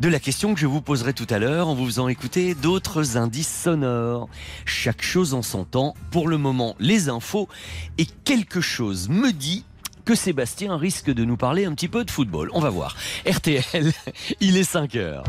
[0.00, 3.18] de la question que je vous poserai tout à l'heure en vous faisant écouter d'autres
[3.18, 4.28] indices sonores.
[4.64, 5.94] Chaque chose en son temps.
[6.10, 7.48] Pour le moment, les infos.
[7.98, 9.64] Et quelque chose me dit
[10.06, 12.50] que Sébastien risque de nous parler un petit peu de football.
[12.54, 12.96] On va voir.
[13.28, 13.92] RTL,
[14.40, 15.24] il est 5 heures.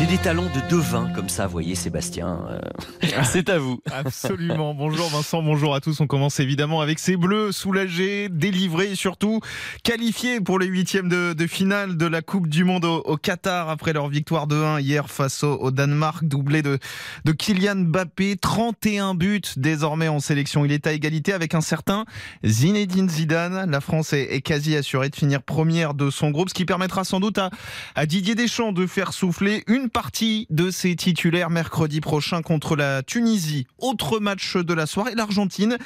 [0.00, 2.40] J'ai des talents de devin comme ça, voyez Sébastien.
[2.48, 2.58] Euh,
[3.22, 3.82] C'est à vous.
[3.92, 4.72] Absolument.
[4.72, 6.00] Bonjour Vincent, bonjour à tous.
[6.00, 9.40] On commence évidemment avec ces bleus soulagés, délivrés et surtout
[9.84, 13.68] qualifiés pour les huitièmes de, de finale de la Coupe du Monde au, au Qatar
[13.68, 16.78] après leur victoire de 1 hier face au, au Danemark, doublé de,
[17.26, 18.38] de Kylian Mbappé.
[18.40, 20.64] 31 buts désormais en sélection.
[20.64, 22.06] Il est à égalité avec un certain
[22.42, 23.70] Zinedine Zidane.
[23.70, 27.04] La France est, est quasi assurée de finir première de son groupe, ce qui permettra
[27.04, 27.50] sans doute à,
[27.96, 33.02] à Didier Deschamps de faire souffler une partie de ses titulaires mercredi prochain contre la
[33.02, 33.66] Tunisie.
[33.78, 35.76] Autre match de la soirée, l'Argentine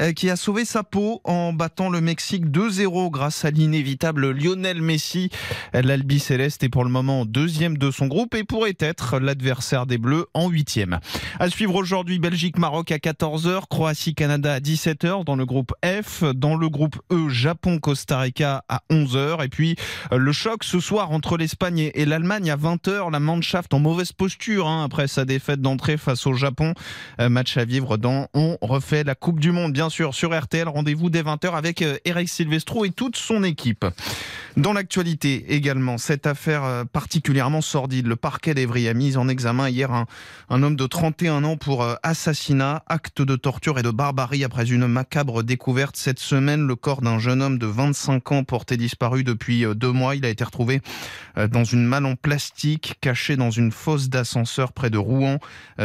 [0.00, 4.82] euh, qui a sauvé sa peau en battant le Mexique 2-0 grâce à l'inévitable Lionel
[4.82, 5.30] Messi.
[5.72, 9.98] L'Albi Céleste est pour le moment deuxième de son groupe et pourrait être l'adversaire des
[9.98, 11.00] Bleus en huitième.
[11.40, 16.68] À suivre aujourd'hui Belgique-Maroc à 14h, Croatie-Canada à 17h dans le groupe F, dans le
[16.68, 19.76] groupe E Japon-Costa Rica à 11h et puis
[20.12, 24.10] euh, le choc ce soir entre l'Espagne et l'Allemagne à 20h, la Mancha En mauvaise
[24.10, 26.74] posture hein, après sa défaite d'entrée face au Japon.
[27.20, 30.68] Euh, match à vivre dans On refait la Coupe du Monde, bien sûr, sur RTL.
[30.68, 33.84] Rendez-vous dès 20h avec euh, Eric Silvestro et toute son équipe.
[34.56, 38.06] Dans l'actualité également, cette affaire euh, particulièrement sordide.
[38.06, 41.96] Le parquet d'Evry a mis en examen hier un, homme de 31 ans pour euh,
[42.04, 46.68] assassinat, acte de torture et de barbarie après une macabre découverte cette semaine.
[46.68, 50.14] Le corps d'un jeune homme de 25 ans porté disparu depuis deux mois.
[50.14, 50.80] Il a été retrouvé
[51.50, 55.38] dans une malle en plastique cachée dans une fosse d'ascenseur près de Rouen.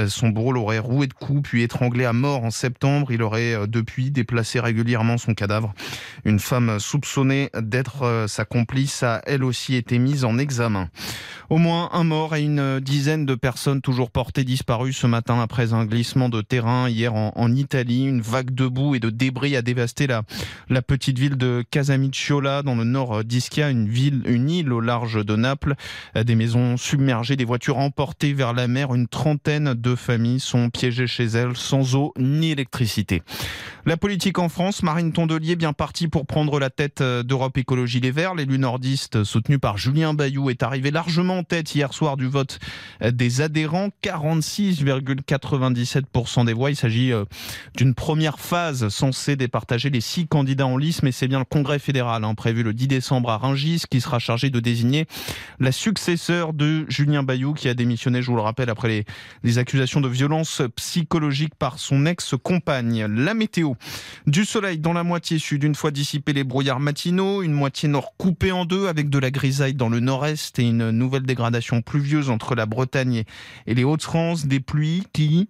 [0.07, 3.11] Son bourreau l'aurait roué de coups puis étranglé à mort en septembre.
[3.11, 5.73] Il aurait depuis déplacé régulièrement son cadavre.
[6.23, 10.89] Une femme soupçonnée d'être sa complice a elle aussi été mise en examen.
[11.49, 15.73] Au moins un mort et une dizaine de personnes toujours portées disparues ce matin après
[15.73, 18.05] un glissement de terrain hier en, Italie.
[18.05, 20.21] Une vague de boue et de débris a dévasté la,
[20.69, 25.25] la petite ville de Casamicciola dans le nord d'Ischia, une ville, une île au large
[25.25, 25.73] de Naples.
[26.13, 28.93] Des maisons submergées, des voitures emportées vers la mer.
[28.93, 33.23] Une trentaine de familles sont piégées chez elles sans eau ni électricité.
[33.87, 38.11] La politique en France, Marine Tondelier bien partie pour prendre la tête d'Europe Écologie Les
[38.11, 38.35] Verts.
[38.35, 42.59] L'élu nordiste soutenu par Julien Bayou est arrivé largement en tête hier soir du vote
[43.01, 43.89] des adhérents.
[44.03, 46.69] 46,97% des voix.
[46.69, 47.11] Il s'agit
[47.75, 51.79] d'une première phase censée départager les six candidats en lice, mais c'est bien le Congrès
[51.79, 55.07] fédéral hein, prévu le 10 décembre à Rungis qui sera chargé de désigner
[55.59, 59.05] la successeur de Julien Bayou qui a démissionné, je vous le rappelle, après
[59.43, 63.05] les, accusations de violence psychologique par son ex-compagne.
[63.05, 63.73] La météo.
[64.27, 68.13] Du soleil dans la moitié sud, une fois dissipés les brouillards matinaux, une moitié nord
[68.17, 72.29] coupée en deux avec de la grisaille dans le nord-est et une nouvelle dégradation pluvieuse
[72.29, 73.23] entre la Bretagne
[73.67, 75.47] et les Hauts-de-France, des pluies qui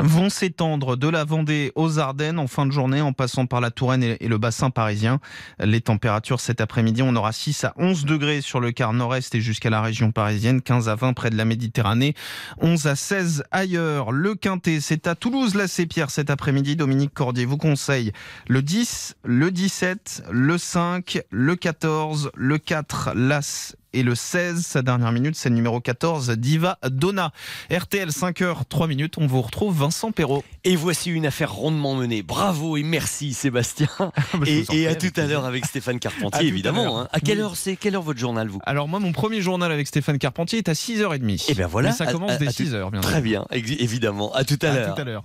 [0.00, 3.70] vont s'étendre de la Vendée aux Ardennes en fin de journée en passant par la
[3.70, 5.20] Touraine et le bassin parisien.
[5.60, 9.40] Les températures cet après-midi, on aura 6 à 11 degrés sur le quart nord-est et
[9.40, 12.14] jusqu'à la région parisienne, 15 à 20 près de la Méditerranée,
[12.60, 14.12] 11 à 16 ailleurs.
[14.12, 16.76] Le Quintet, c'est à Toulouse, la Pierre cet après-midi.
[16.76, 18.12] Dominique Cordier vous conseille
[18.48, 24.64] le 10, le 17, le 5, le 14, le 4, l'As et le 16.
[24.64, 27.32] Sa dernière minute, c'est le numéro 14, Diva Donna.
[27.70, 30.44] RTL 5h, 3 minutes, on vous retrouve Vincent Perrault.
[30.64, 32.22] Et voici une affaire rondement menée.
[32.22, 33.88] Bravo et merci Sébastien.
[34.46, 36.98] et, et à tout à l'heure avec Stéphane Carpentier, évidemment.
[36.98, 37.08] À, hein.
[37.12, 37.76] à quelle heure c'est?
[37.76, 38.60] Quelle heure votre journal, vous?
[38.64, 41.50] Alors moi, mon premier journal avec Stéphane Carpentier est à 6h30.
[41.50, 41.90] Et bien voilà.
[41.90, 44.32] Et ça commence dès 6h, bien Très bien, évidemment.
[44.34, 44.90] À tout à, l'heure.
[44.90, 45.24] À tout à l'heure.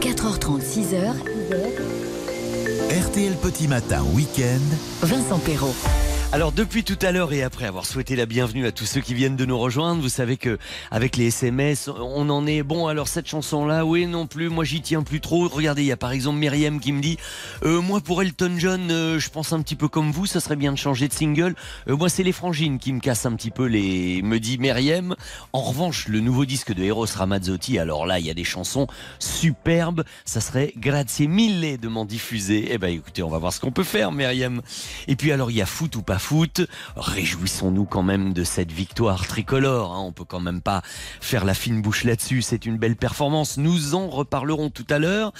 [0.00, 1.14] 4h30, 6h.
[2.92, 4.60] RTL Petit Matin Week-end.
[5.02, 5.74] Vincent Perrault.
[6.34, 9.12] Alors depuis tout à l'heure et après avoir souhaité la bienvenue à tous ceux qui
[9.12, 10.56] viennent de nous rejoindre, vous savez que
[10.90, 12.86] avec les SMS, on en est bon.
[12.86, 15.46] Alors cette chanson là, oui non plus, moi j'y tiens plus trop.
[15.46, 17.18] Regardez, il y a par exemple Myriam qui me dit,
[17.64, 20.56] euh, moi pour Elton John, euh, je pense un petit peu comme vous, ça serait
[20.56, 21.54] bien de changer de single.
[21.86, 25.14] Euh, moi c'est les frangines qui me cassent un petit peu les, me dit Myriam.
[25.52, 28.86] En revanche, le nouveau disque de Eros Ramazzotti, alors là il y a des chansons
[29.18, 30.02] superbes.
[30.24, 32.68] Ça serait grazie mille de m'en diffuser.
[32.70, 34.62] Eh ben écoutez, on va voir ce qu'on peut faire, Myriam.
[35.08, 36.62] Et puis alors il y a foot ou pas foot.
[36.96, 39.92] Réjouissons-nous quand même de cette victoire tricolore.
[39.92, 40.02] Hein.
[40.06, 40.82] On peut quand même pas
[41.20, 42.42] faire la fine bouche là-dessus.
[42.42, 43.58] C'est une belle performance.
[43.58, 45.32] Nous en reparlerons tout à l'heure.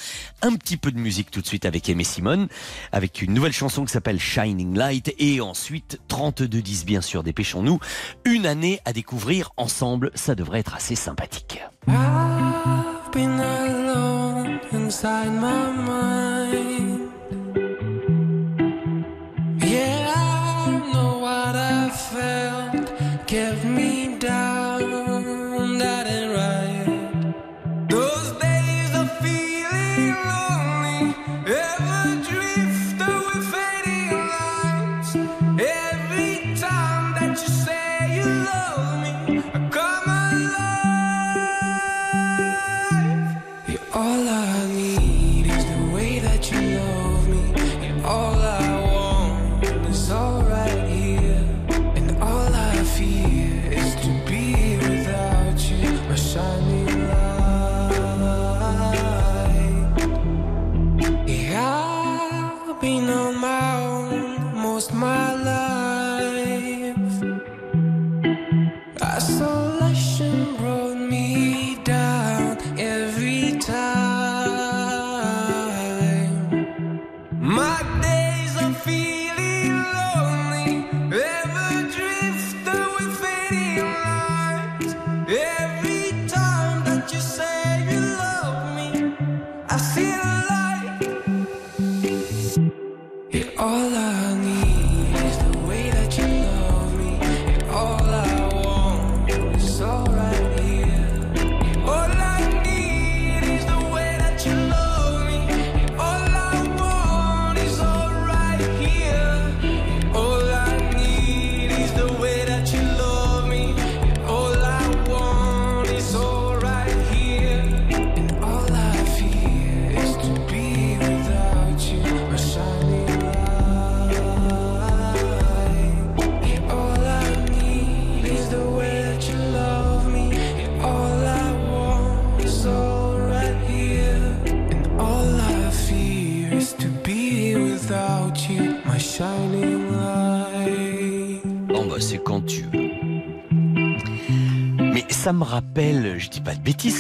[0.43, 2.49] Un petit peu de musique tout de suite avec Aimé Simone,
[2.91, 5.14] avec une nouvelle chanson qui s'appelle Shining Light.
[5.18, 7.78] Et ensuite, 32-10 bien sûr, dépêchons-nous.
[8.24, 10.11] Une année à découvrir ensemble.
[10.14, 11.61] Ça devrait être assez sympathique.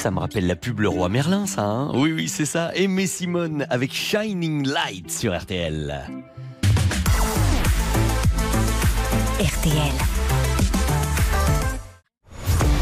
[0.02, 1.62] Ça me rappelle la pub Le Roi Merlin, ça.
[1.62, 1.92] Hein?
[1.94, 2.72] Oui, oui, c'est ça.
[2.74, 6.10] Aimé Simone avec Shining Light sur RTL.
[9.38, 9.92] RTL.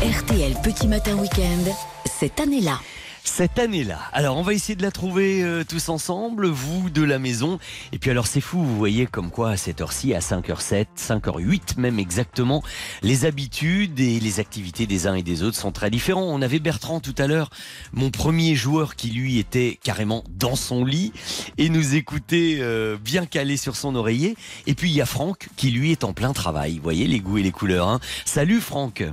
[0.02, 1.70] RTL Petit Matin Week-end,
[2.06, 2.80] cette année-là.
[3.22, 3.98] Cette année-là.
[4.12, 7.58] Alors, on va essayer de la trouver euh, tous ensemble, vous de la maison.
[7.92, 11.78] Et puis alors, c'est fou, vous voyez comme quoi à cette heure-ci, à 5h07, 5h08
[11.78, 12.62] même exactement,
[13.02, 16.24] les habitudes et les activités des uns et des autres sont très différents.
[16.24, 17.50] On avait Bertrand tout à l'heure,
[17.92, 21.12] mon premier joueur qui lui était carrément dans son lit
[21.58, 24.34] et nous écoutait euh, bien calé sur son oreiller.
[24.66, 26.76] Et puis il y a Franck qui lui est en plein travail.
[26.76, 27.88] Vous voyez les goûts et les couleurs.
[27.88, 28.00] hein.
[28.24, 29.04] Salut Franck.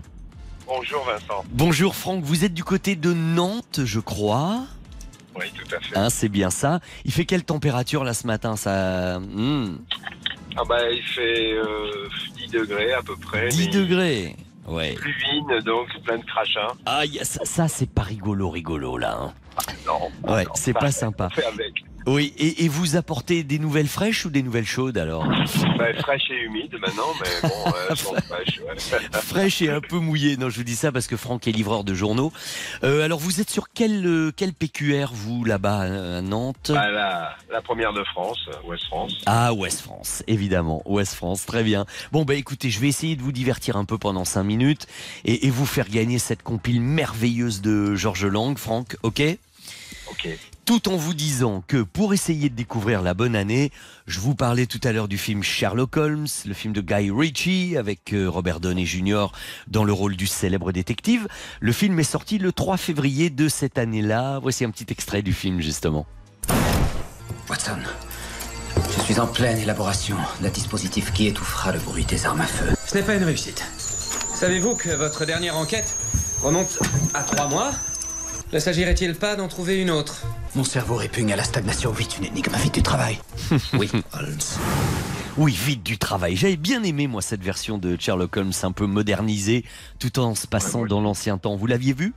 [0.68, 1.44] Bonjour Vincent.
[1.50, 4.62] Bonjour Franck, vous êtes du côté de Nantes, je crois.
[5.36, 5.98] Oui, tout à fait.
[5.98, 6.80] Hein, c'est bien ça.
[7.06, 9.78] Il fait quelle température là ce matin ça Hmm,
[10.58, 13.48] Ah bah il fait euh, 10 degrés à peu près.
[13.50, 14.36] 10 mais degrés.
[14.68, 14.94] Ouais.
[14.96, 16.74] Pluvine, donc plein de crachats.
[16.86, 19.18] Ah, ça, ça, c'est pas rigolo, rigolo là.
[19.18, 19.34] hein.
[19.86, 20.12] Non.
[20.34, 21.28] Ouais, c'est pas sympa.
[21.32, 21.74] on fait avec.
[22.08, 25.28] Oui, et, et vous apportez des nouvelles fraîches ou des nouvelles chaudes alors?
[25.78, 28.60] Bah, fraîche et humide maintenant, mais bon, euh, sont fraîches.
[28.62, 29.20] ouais.
[29.22, 30.38] Fraîches et un peu mouillées.
[30.38, 32.32] Non, je vous dis ça parce que Franck est livreur de journaux.
[32.86, 35.80] Euh, alors, vous êtes sur quel, euh, quel PQR vous là-bas
[36.18, 36.72] à Nantes?
[36.74, 39.14] Bah, la, la première de France, euh, Ouest France.
[39.26, 40.82] Ah, Ouest France, évidemment.
[40.86, 41.86] Ouest France, très bien.
[42.14, 44.88] Bon, bah écoutez, je vais essayer de vous divertir un peu pendant 5 minutes
[45.26, 49.22] et, et vous faire gagner cette compile merveilleuse de Georges Lang, Franck, ok?
[50.10, 50.30] Ok.
[50.68, 53.72] Tout en vous disant que pour essayer de découvrir la bonne année,
[54.06, 57.78] je vous parlais tout à l'heure du film Sherlock Holmes, le film de Guy Ritchie
[57.78, 59.28] avec euh, Robert Downey Jr.
[59.68, 61.30] dans le rôle du célèbre détective.
[61.62, 64.40] Le film est sorti le 3 février de cette année-là.
[64.40, 66.06] Voici un petit extrait du film justement.
[67.50, 67.80] Watson,
[68.94, 72.76] je suis en pleine élaboration d'un dispositif qui étouffera le bruit des armes à feu.
[72.86, 73.64] Ce n'est pas une réussite.
[74.36, 75.96] Savez-vous que votre dernière enquête
[76.44, 76.78] remonte
[77.14, 77.72] à trois mois?
[78.52, 80.26] Ne s'agirait-il pas d'en trouver une autre?
[80.56, 81.92] Mon cerveau répugne à la stagnation.
[81.92, 83.20] Vite, une énigme, vite du travail.
[83.74, 84.38] oui, Holmes.
[85.38, 86.36] Oui, vite du travail.
[86.36, 89.66] J'avais bien aimé moi cette version de Sherlock Holmes un peu modernisée,
[90.00, 91.56] tout en se passant dans l'ancien temps.
[91.56, 92.14] Vous l'aviez vu?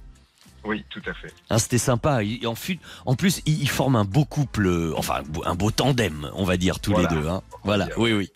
[0.64, 1.32] Oui, tout à fait.
[1.48, 2.22] Hein, C'était sympa.
[2.22, 6.44] Il- En, fut- en plus, ils forment un beau couple, enfin un beau- tandem, on
[6.44, 7.08] va dire tous Voilà.
[7.08, 7.28] les deux.
[7.28, 7.42] hein.
[7.64, 8.30] Voilà, oui, oui.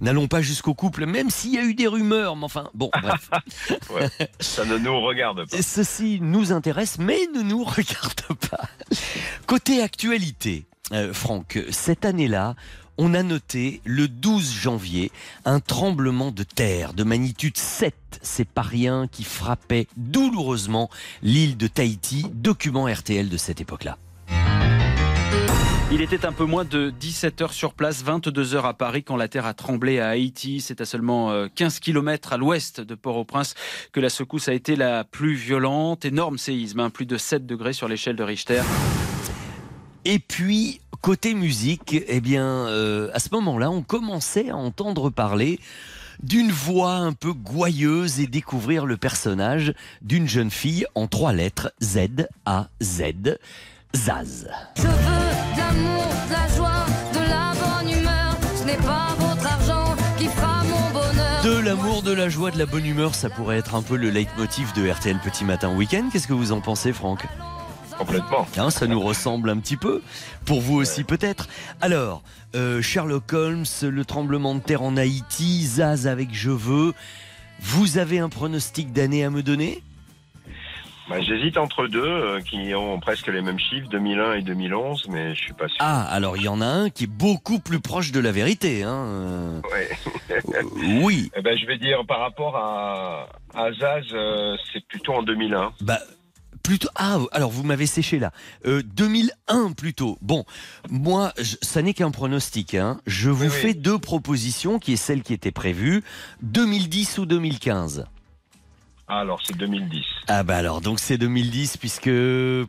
[0.00, 3.30] N'allons pas jusqu'au couple, même s'il y a eu des rumeurs, mais enfin, bon, bref.
[3.90, 4.08] Ouais.
[4.40, 5.56] Ça ne nous regarde pas.
[5.62, 8.20] Ceci nous intéresse, mais ne nous regarde
[8.50, 8.68] pas.
[9.46, 12.54] Côté actualité, euh, Franck, cette année-là,
[12.98, 15.10] on a noté le 12 janvier
[15.44, 17.94] un tremblement de terre de magnitude 7.
[18.22, 20.90] C'est pas rien qui frappait douloureusement
[21.22, 23.98] l'île de Tahiti, document RTL de cette époque-là.
[25.92, 29.16] Il était un peu moins de 17 heures sur place, 22 heures à Paris quand
[29.16, 30.60] la terre a tremblé à Haïti.
[30.60, 33.54] C'est à seulement euh, 15 km à l'ouest de Port-au-Prince
[33.92, 36.04] que la secousse a été la plus violente.
[36.04, 38.62] Énorme séisme, hein, plus de 7 degrés sur l'échelle de Richter.
[40.08, 45.58] Et puis, côté musique, eh bien, euh, à ce moment-là, on commençait à entendre parler
[46.22, 51.72] d'une voix un peu gouailleuse et découvrir le personnage d'une jeune fille en trois lettres
[51.82, 53.02] Z-A-Z,
[53.96, 54.48] Zaz.
[54.76, 58.36] Je veux de l'amour, de la joie, de la bonne humeur.
[58.54, 61.42] Ce n'est pas votre argent qui fera mon bonheur.
[61.42, 64.10] De l'amour, de la joie, de la bonne humeur, ça pourrait être un peu le
[64.10, 66.10] leitmotiv de RTL Petit Matin Week-end.
[66.12, 67.26] Qu'est-ce que vous en pensez, Franck?
[67.98, 68.46] Complètement.
[68.58, 70.02] Hein, ça nous ressemble un petit peu.
[70.44, 71.48] Pour vous aussi, peut-être.
[71.80, 72.22] Alors,
[72.54, 76.92] euh, Sherlock Holmes, le tremblement de terre en Haïti, Zaz avec Je veux.
[77.60, 79.82] Vous avez un pronostic d'année à me donner?
[81.08, 85.34] Bah, J'hésite entre deux euh, qui ont presque les mêmes chiffres, 2001 et 2011, mais
[85.36, 85.76] je suis pas sûr.
[85.78, 88.82] Ah, alors il y en a un qui est beaucoup plus proche de la vérité.
[88.82, 89.04] Hein.
[89.06, 89.88] euh, Ouais.
[91.00, 91.30] oui.
[91.36, 95.72] Eh ben, je vais dire par rapport à, à Zaz, euh, c'est plutôt en 2001.
[95.80, 96.00] Bah,
[96.66, 96.88] plutôt.
[96.96, 98.32] Ah, alors vous m'avez séché là.
[98.66, 100.18] Euh, 2001 plutôt.
[100.20, 100.44] Bon,
[100.90, 102.74] moi, je- ça n'est qu'un pronostic.
[102.74, 103.00] Hein.
[103.06, 103.74] Je vous Oui, fais oui.
[103.74, 106.02] deux propositions, qui est celle qui était prévue
[106.42, 108.06] 2010 ou 2015.
[109.08, 110.04] Ah, alors c'est 2010.
[110.26, 112.10] Ah bah alors donc c'est 2010 puisque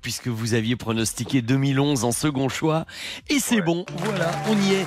[0.04, 2.86] puisque vous aviez pronostiqué 2011 en second choix
[3.28, 4.86] et c'est bon voilà on y est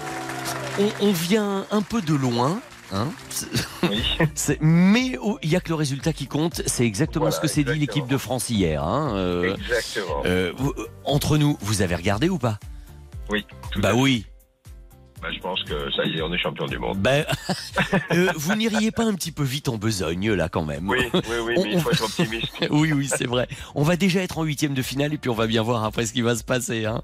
[0.79, 2.61] on, on vient un peu de loin
[2.93, 3.09] hein
[4.61, 6.63] mais oh, il y a que le résultat qui compte.
[6.67, 10.23] C'est exactement Voilà, ce que s'est dit l'équipe de France hier hein, euh, Exactement.
[10.25, 12.59] euh, euh, entre nous vous avez regardé ou pas?
[13.29, 13.47] Oui.
[13.77, 14.27] bah oui
[15.23, 16.99] Bah, je pense que ça y est, on est champion du monde.
[16.99, 17.27] Ben,
[18.13, 21.21] euh, vous n'iriez pas un petit peu vite en besogne là quand même Oui, oui,
[21.45, 22.53] oui, mais il faut être optimiste.
[22.71, 23.47] oui, oui, c'est vrai.
[23.75, 26.07] On va déjà être en huitième de finale et puis on va bien voir après
[26.07, 26.87] ce qui va se passer.
[26.87, 27.03] Hein.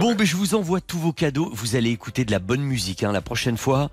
[0.00, 1.50] bon, ben, je vous envoie tous vos cadeaux.
[1.54, 3.90] Vous allez écouter de la bonne musique hein, la prochaine fois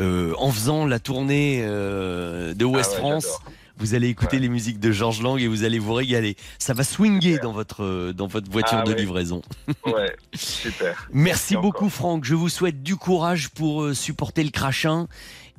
[0.00, 3.40] euh, en faisant la tournée euh, de Ouest Ah ouais, France.
[3.78, 6.36] Vous allez écouter les musiques de Georges Lang et vous allez vous régaler.
[6.58, 8.98] Ça va swinger dans votre, euh, dans votre voiture Ah de ouais.
[9.00, 9.42] livraison.
[9.86, 11.08] Ouais, super.
[11.12, 12.24] Merci beaucoup Franck.
[12.24, 15.06] Je vous souhaite du courage pour euh, supporter le crachin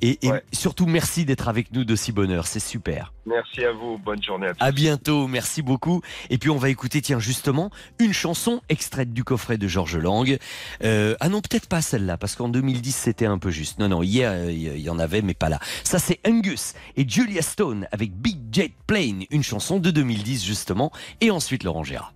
[0.02, 2.48] et, et surtout merci d'être avec nous de si bonne heure.
[2.48, 3.14] C'est super.
[3.26, 3.98] Merci à vous.
[3.98, 4.64] Bonne journée à tous.
[4.64, 6.02] À bientôt, merci beaucoup.
[6.30, 10.38] Et puis on va écouter, tiens justement, une chanson extraite du coffret de Georges Lang.
[10.84, 13.80] Euh, ah non, peut-être pas celle-là, parce qu'en 2010 c'était un peu juste.
[13.80, 15.60] Non, non, hier il y en avait, mais pas là.
[15.84, 20.92] Ça c'est Angus et Julia Stone avec Big Jet Plane, une chanson de 2010 justement,
[21.22, 22.14] et ensuite Laurent Gérard.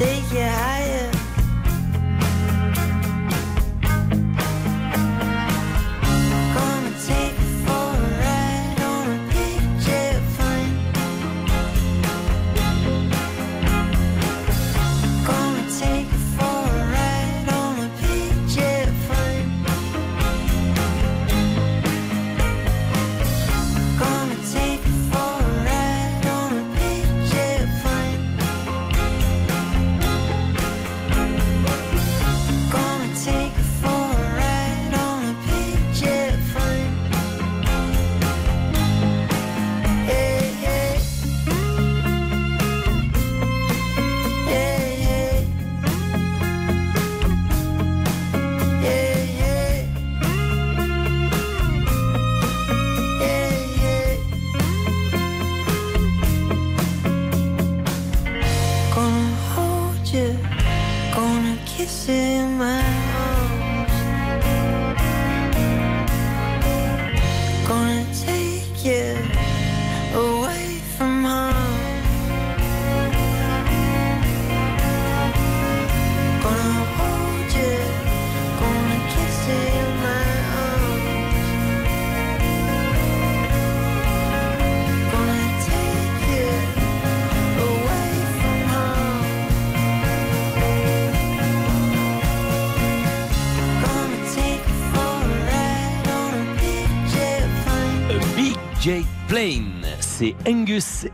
[0.00, 0.69] Take you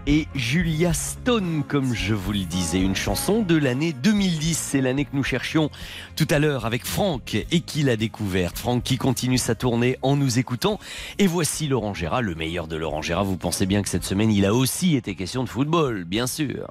[0.07, 4.57] et Julia Stone, comme je vous le disais, une chanson de l'année 2010.
[4.57, 5.71] C'est l'année que nous cherchions
[6.15, 8.59] tout à l'heure avec Franck et qui l'a découverte.
[8.59, 10.79] Franck qui continue sa tournée en nous écoutant.
[11.19, 13.25] Et voici Laurent Gérard, le meilleur de Laurent Gérard.
[13.25, 16.69] Vous pensez bien que cette semaine, il a aussi été question de football, bien sûr.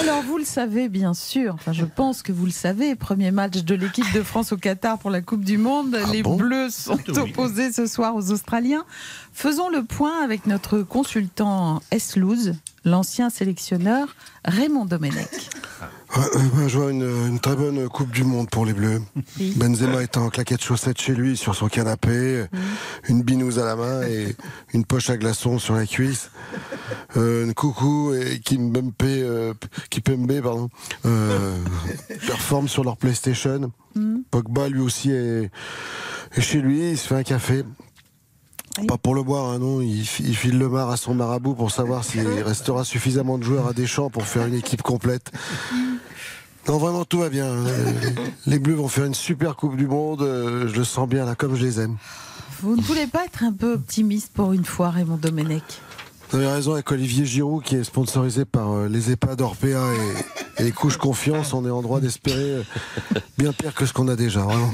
[0.00, 3.58] Alors, vous le savez, bien sûr, enfin, je pense que vous le savez, premier match
[3.62, 5.96] de l'équipe de France au Qatar pour la Coupe du Monde.
[6.10, 7.18] Les Bleus sont Oui.
[7.18, 8.84] opposés ce soir aux Australiens.
[9.34, 15.50] Faisons le point avec notre consultant Eslouz, l'ancien sélectionneur Raymond Domenech.
[16.16, 19.00] Ouais, je vois une, une très bonne Coupe du Monde pour les Bleus.
[19.38, 22.46] Benzema est en claquette chaussettes chez lui, sur son canapé,
[23.08, 24.34] une binouse à la main et
[24.74, 26.30] une poche à glaçons sur la cuisse.
[27.16, 29.54] Euh, Nkoukou et Kimpembe, euh,
[30.42, 30.68] pardon,
[31.06, 31.56] euh,
[32.26, 33.70] performent sur leur PlayStation.
[34.30, 35.50] Pogba, lui aussi, est,
[36.34, 37.64] est chez lui, il se fait un café.
[38.86, 39.80] Pas pour le boire, hein, non.
[39.80, 43.66] Il, il file le mar à son marabout pour savoir s'il restera suffisamment de joueurs
[43.66, 45.30] à Deschamps pour faire une équipe complète.
[46.70, 47.46] Non, vraiment, tout va bien.
[47.46, 48.00] Euh,
[48.46, 50.22] Les Bleus vont faire une super Coupe du Monde.
[50.22, 51.96] euh, Je le sens bien, là, comme je les aime.
[52.62, 55.64] Vous ne voulez pas être un peu optimiste pour une fois, Raymond Domenech?
[56.30, 59.66] Vous avez raison avec Olivier Giroud qui est sponsorisé par euh, les EHPAD Orpea
[59.96, 61.52] et, et les couches confiance.
[61.54, 62.62] On est en droit d'espérer euh,
[63.36, 64.70] bien pire que ce qu'on a déjà, vraiment.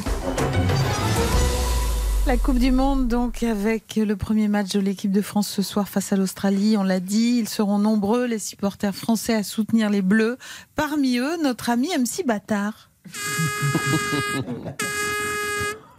[2.26, 5.88] La Coupe du Monde, donc, avec le premier match de l'équipe de France ce soir
[5.88, 6.76] face à l'Australie.
[6.76, 10.36] On l'a dit, ils seront nombreux, les supporters français, à soutenir les Bleus.
[10.74, 12.90] Parmi eux, notre ami MC Bâtard.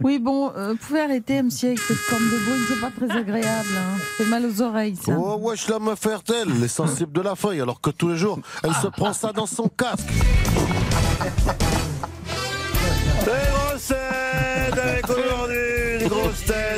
[0.00, 3.18] Oui, bon, euh, vous pouvez arrêter, MC, avec cette forme de bruit, c'est pas très
[3.18, 3.68] agréable.
[3.76, 3.98] Hein.
[4.16, 5.18] C'est mal aux oreilles, ça.
[5.18, 8.16] Oh, wesh, la meuf RTL, elle est sensible de la feuille, alors que tous les
[8.16, 10.06] jours, elle se prend ça dans son casque.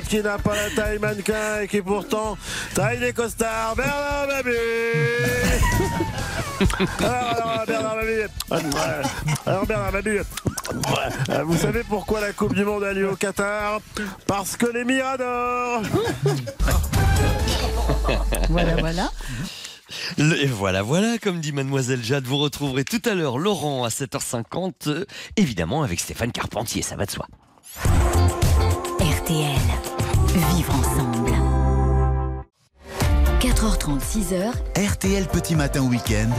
[0.08, 2.36] Qui n'a pas la taille mannequin et qui pourtant
[2.74, 3.74] taille des costards.
[3.76, 4.54] Bernard Babu
[7.00, 9.02] alors, alors, Bernard euh,
[9.46, 10.18] Alors, Bernard Babu.
[10.18, 13.80] euh, Vous savez pourquoi la Coupe du Monde a lieu au Qatar?
[14.26, 15.82] Parce que les miradors
[18.50, 19.10] Voilà, voilà.
[20.18, 23.88] Le- Et voilà, voilà, comme dit Mademoiselle Jade, vous retrouverez tout à l'heure Laurent à
[23.88, 25.04] 7h50, euh,
[25.36, 27.26] évidemment avec Stéphane Carpentier, ça va de soi.
[29.24, 29.60] RTL.
[30.56, 31.32] Vivre ensemble.
[33.40, 34.52] 4h30, 6h.
[34.76, 36.30] RTL Petit Matin Week-end,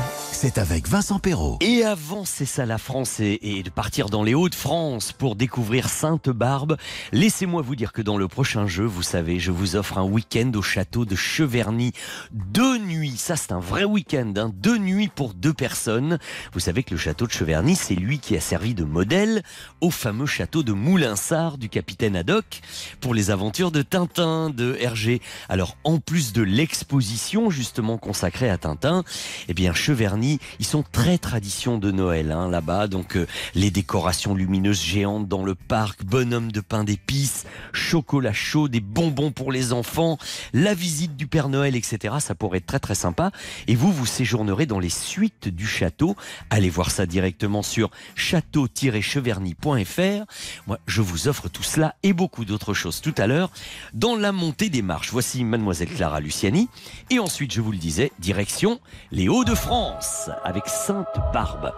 [0.42, 1.60] c'est avec Vincent Perrault.
[1.62, 6.78] Et avant c'est ça la France et, de partir dans les Hauts-de-France pour découvrir Sainte-Barbe,
[7.12, 10.52] laissez-moi vous dire que dans le prochain jeu, vous savez, je vous offre un week-end
[10.56, 11.92] au château de Cheverny.
[12.32, 16.18] Deux nuits, ça c'est un vrai week-end, hein, deux nuits pour deux personnes.
[16.54, 19.44] Vous savez que le château de Cheverny, c'est lui qui a servi de modèle
[19.80, 22.62] au fameux château de Moulinsart du capitaine Haddock
[23.00, 25.22] pour les aventures de Tintin, de Hergé.
[25.50, 29.04] Alors en plus de l'exposition justement consacrée à Tintin,
[29.48, 32.88] eh bien Cheverny, ils sont très tradition de Noël hein, là-bas.
[32.88, 38.68] Donc euh, les décorations lumineuses géantes dans le parc, bonhomme de pain d'épices, chocolat chaud,
[38.68, 40.18] des bonbons pour les enfants,
[40.54, 42.16] la visite du Père Noël, etc.
[42.20, 43.32] Ça pourrait être très très sympa.
[43.68, 46.16] Et vous, vous séjournerez dans les suites du château.
[46.50, 50.26] Allez voir ça directement sur château-cheverny.fr.
[50.68, 53.52] Moi, je vous offre tout cela et beaucoup d'autres choses tout à l'heure
[53.94, 55.12] dans la montée des marches.
[55.12, 56.70] Voici Mademoiselle Clara Luciani.
[57.10, 58.80] Et ensuite, je vous le disais, direction
[59.12, 61.72] les Hauts-de-France avec Sainte-Barbe.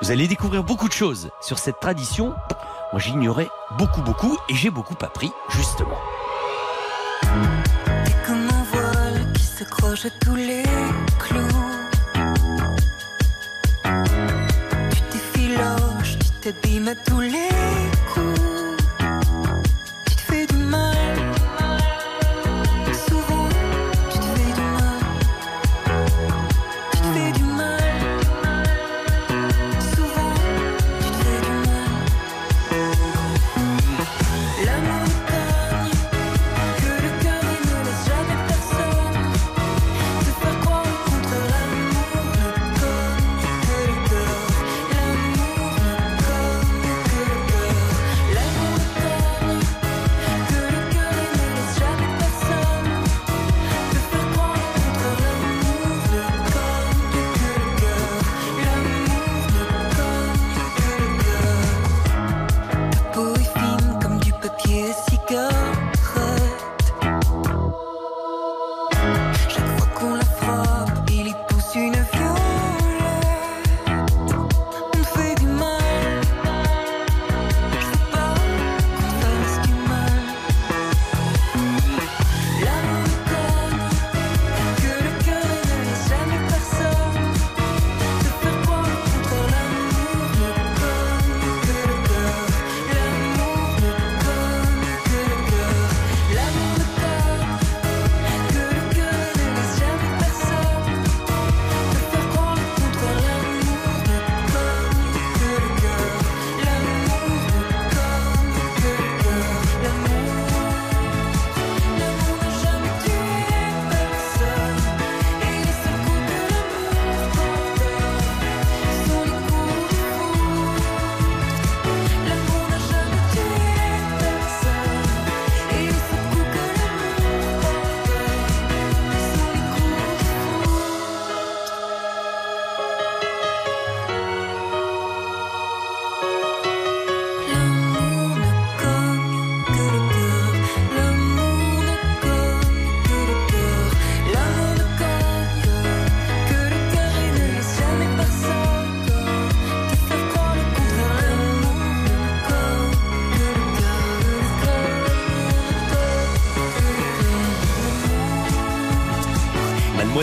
[0.00, 2.34] Vous allez découvrir beaucoup de choses sur cette tradition.
[2.92, 3.48] Moi, j'ignorais
[3.78, 5.98] beaucoup, beaucoup et j'ai beaucoup appris, justement.
[8.26, 9.32] comme voile
[16.18, 17.51] tu t'abîmes à tous les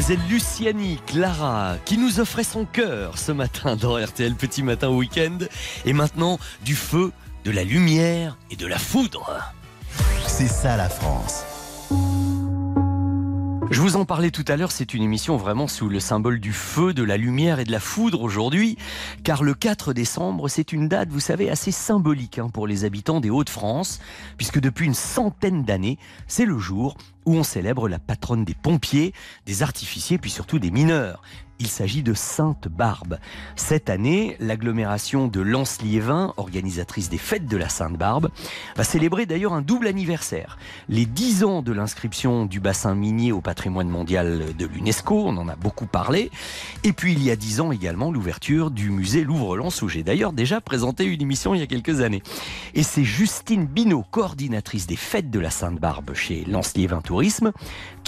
[0.09, 5.37] Mademoiselle Luciani Clara, qui nous offrait son cœur ce matin dans RTL Petit Matin Week-end.
[5.85, 7.11] Et maintenant, du feu,
[7.43, 9.39] de la lumière et de la foudre.
[10.25, 11.43] C'est ça la France.
[13.71, 16.53] Je vous en parlais tout à l'heure, c'est une émission vraiment sous le symbole du
[16.53, 18.79] feu, de la lumière et de la foudre aujourd'hui,
[19.23, 23.19] car le 4 décembre, c'est une date, vous savez, assez symbolique hein, pour les habitants
[23.19, 23.99] des Hauts-de-France,
[24.37, 26.97] puisque depuis une centaine d'années, c'est le jour
[27.27, 29.13] où on célèbre la patronne des pompiers,
[29.45, 31.21] des artificiers, puis surtout des mineurs.
[31.61, 33.19] Il s'agit de Sainte Barbe.
[33.57, 38.29] Cette année, l'agglomération de Lens-Liévin, organisatrice des fêtes de la Sainte Barbe,
[38.77, 40.57] va célébrer d'ailleurs un double anniversaire.
[40.87, 45.49] Les 10 ans de l'inscription du bassin minier au patrimoine mondial de l'UNESCO, on en
[45.49, 46.31] a beaucoup parlé.
[46.85, 50.31] Et puis il y a 10 ans également l'ouverture du musée Louvre-Lens, où j'ai d'ailleurs
[50.31, 52.23] déjà présenté une émission il y a quelques années.
[52.73, 57.51] Et c'est Justine Binot, coordinatrice des fêtes de la Sainte Barbe chez Lens-Liévin Tourisme,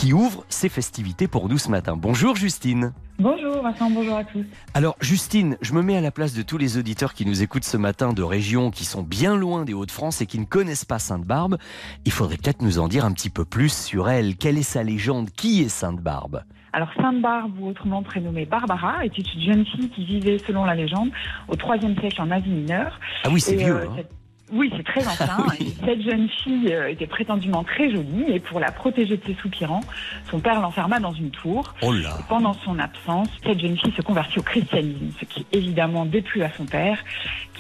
[0.01, 1.95] qui ouvre ses festivités pour nous ce matin.
[1.95, 2.91] Bonjour Justine.
[3.19, 4.43] Bonjour Vincent, bonjour à tous.
[4.73, 7.63] Alors Justine, je me mets à la place de tous les auditeurs qui nous écoutent
[7.65, 10.97] ce matin de régions qui sont bien loin des Hauts-de-France et qui ne connaissent pas
[10.97, 11.59] Sainte-Barbe.
[12.05, 14.37] Il faudrait peut-être nous en dire un petit peu plus sur elle.
[14.37, 15.29] Quelle est sa légende?
[15.37, 16.45] Qui est Sainte-Barbe?
[16.73, 21.11] Alors Sainte-Barbe, ou autrement prénommée Barbara, était une jeune fille qui vivait, selon la légende,
[21.47, 22.99] au IIIe siècle en Asie mineure.
[23.23, 23.75] Ah oui, c'est vieux.
[23.75, 23.93] euh, hein.
[23.97, 24.11] cette-
[24.51, 25.37] Oui, c'est très ancien.
[25.59, 29.35] Et Cette jeune fille euh, était prétendument très jolie et pour la protéger de ses
[29.35, 29.81] soupirants,
[30.29, 31.73] son père l'enferma dans une tour.
[31.81, 36.05] Oh là Pendant son absence, cette jeune fille se convertit au christianisme, ce qui évidemment
[36.05, 36.97] déplut à son père,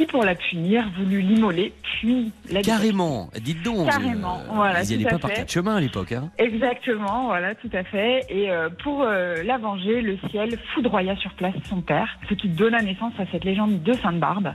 [0.05, 3.89] pour la punir voulut l'immoler, puis la Carrément, dites donc.
[3.89, 6.11] Carrément, euh, voilà, Ils n'y à pas par quatre chemins à l'époque.
[6.11, 6.29] Hein.
[6.37, 8.25] Exactement, voilà, tout à fait.
[8.29, 12.47] Et euh, pour euh, la venger, le ciel foudroya sur place son père, ce qui
[12.49, 14.53] donna naissance à cette légende de Sainte Barbe,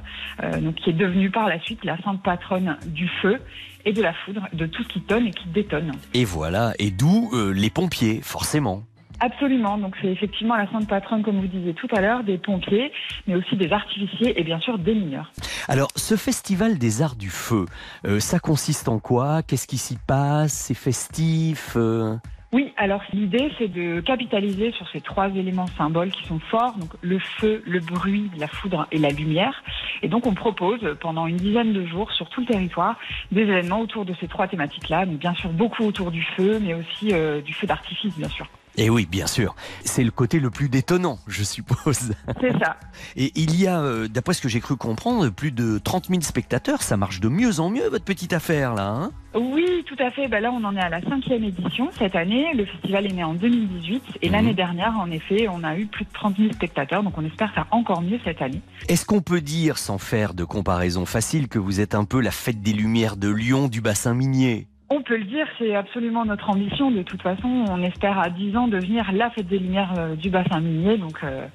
[0.60, 3.40] donc qui est devenue par la suite la sainte patronne du feu
[3.84, 5.92] et de la foudre, de tout ce qui tonne et qui détonne.
[6.14, 8.82] Et voilà, et d'où les pompiers, forcément.
[9.20, 12.92] Absolument, donc c'est effectivement la sainte patronne, comme vous disiez tout à l'heure, des pompiers,
[13.26, 15.32] mais aussi des artificiers et bien sûr des mineurs.
[15.68, 17.66] Alors, ce festival des arts du feu,
[18.06, 19.42] euh, ça consiste en quoi?
[19.42, 20.52] Qu'est-ce qui s'y passe?
[20.52, 22.16] C'est festif euh?
[22.52, 26.90] Oui, alors l'idée c'est de capitaliser sur ces trois éléments symboles qui sont forts, donc
[27.02, 29.62] le feu, le bruit, la foudre et la lumière.
[30.02, 32.98] Et donc on propose pendant une dizaine de jours sur tout le territoire
[33.32, 35.06] des événements autour de ces trois thématiques-là.
[35.06, 38.46] Donc bien sûr beaucoup autour du feu, mais aussi euh, du feu d'artifice bien sûr.
[38.78, 39.54] Et oui, bien sûr.
[39.84, 42.12] C'est le côté le plus détonnant, je suppose.
[42.40, 42.76] C'est ça.
[43.16, 46.20] Et il y a, euh, d'après ce que j'ai cru comprendre, plus de 30 000
[46.20, 46.82] spectateurs.
[46.82, 48.88] Ça marche de mieux en mieux, votre petite affaire, là.
[48.88, 49.10] Hein?
[49.34, 50.28] Oui, tout à fait.
[50.28, 52.52] Ben là, on en est à la cinquième édition cette année.
[52.54, 56.04] Le festival est né en 2018 et l'année dernière, en effet, on a eu plus
[56.04, 57.02] de 30 000 spectateurs.
[57.02, 58.60] Donc, on espère faire encore mieux cette année.
[58.88, 62.30] Est-ce qu'on peut dire, sans faire de comparaison facile, que vous êtes un peu la
[62.30, 64.68] fête des Lumières de Lyon du bassin minier?
[64.88, 66.92] On peut le dire, c'est absolument notre ambition.
[66.92, 70.30] De toute façon, on espère à 10 ans devenir la fête des Lumières euh, du
[70.30, 70.96] bassin minier.
[70.96, 71.46] Donc, euh,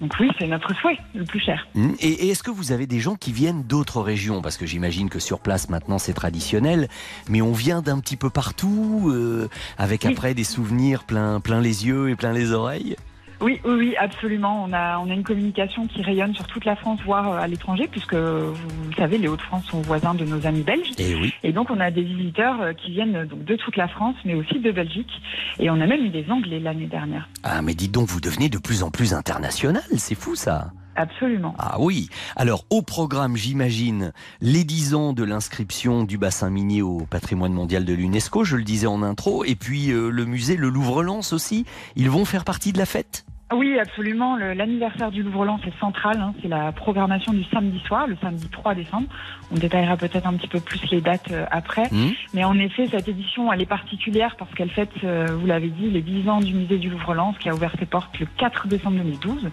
[0.00, 1.68] donc oui, c'est notre souhait le plus cher.
[2.00, 4.42] Et, et est-ce que vous avez des gens qui viennent d'autres régions?
[4.42, 6.88] Parce que j'imagine que sur place maintenant c'est traditionnel,
[7.28, 9.48] mais on vient d'un petit peu partout, euh,
[9.78, 12.96] avec après des souvenirs plein, plein les yeux et plein les oreilles?
[13.40, 14.64] Oui, oui, oui, absolument.
[14.64, 17.46] On a, on a une communication qui rayonne sur toute la France, voire euh, à
[17.46, 20.90] l'étranger, puisque vous le savez, les Hauts-de-France sont voisins de nos amis belges.
[20.98, 21.32] Et oui.
[21.42, 24.34] Et donc, on a des visiteurs euh, qui viennent donc de toute la France, mais
[24.34, 25.10] aussi de Belgique.
[25.58, 27.28] Et on a même eu des Anglais l'année dernière.
[27.42, 31.54] Ah mais dites donc, vous devenez de plus en plus international, c'est fou ça Absolument.
[31.58, 32.08] Ah oui.
[32.36, 37.84] Alors au programme, j'imagine, les 10 ans de l'inscription du bassin minier au patrimoine mondial
[37.84, 41.64] de l'UNESCO, je le disais en intro, et puis euh, le musée, le Louvre-Lens aussi,
[41.96, 43.24] ils vont faire partie de la fête?
[43.52, 44.36] Oui, absolument.
[44.36, 46.18] L'anniversaire du Louvre-Lens est central.
[46.18, 46.34] hein.
[46.42, 49.06] C'est la programmation du samedi soir, le samedi 3 décembre.
[49.50, 51.88] On détaillera peut-être un petit peu plus les dates euh, après.
[51.90, 52.10] Mmh.
[52.32, 55.90] Mais en effet, cette édition, elle est particulière parce qu'elle fête, euh, vous l'avez dit,
[55.90, 58.98] les 10 ans du musée du Louvre-Lens qui a ouvert ses portes le 4 décembre
[58.98, 59.50] 2012,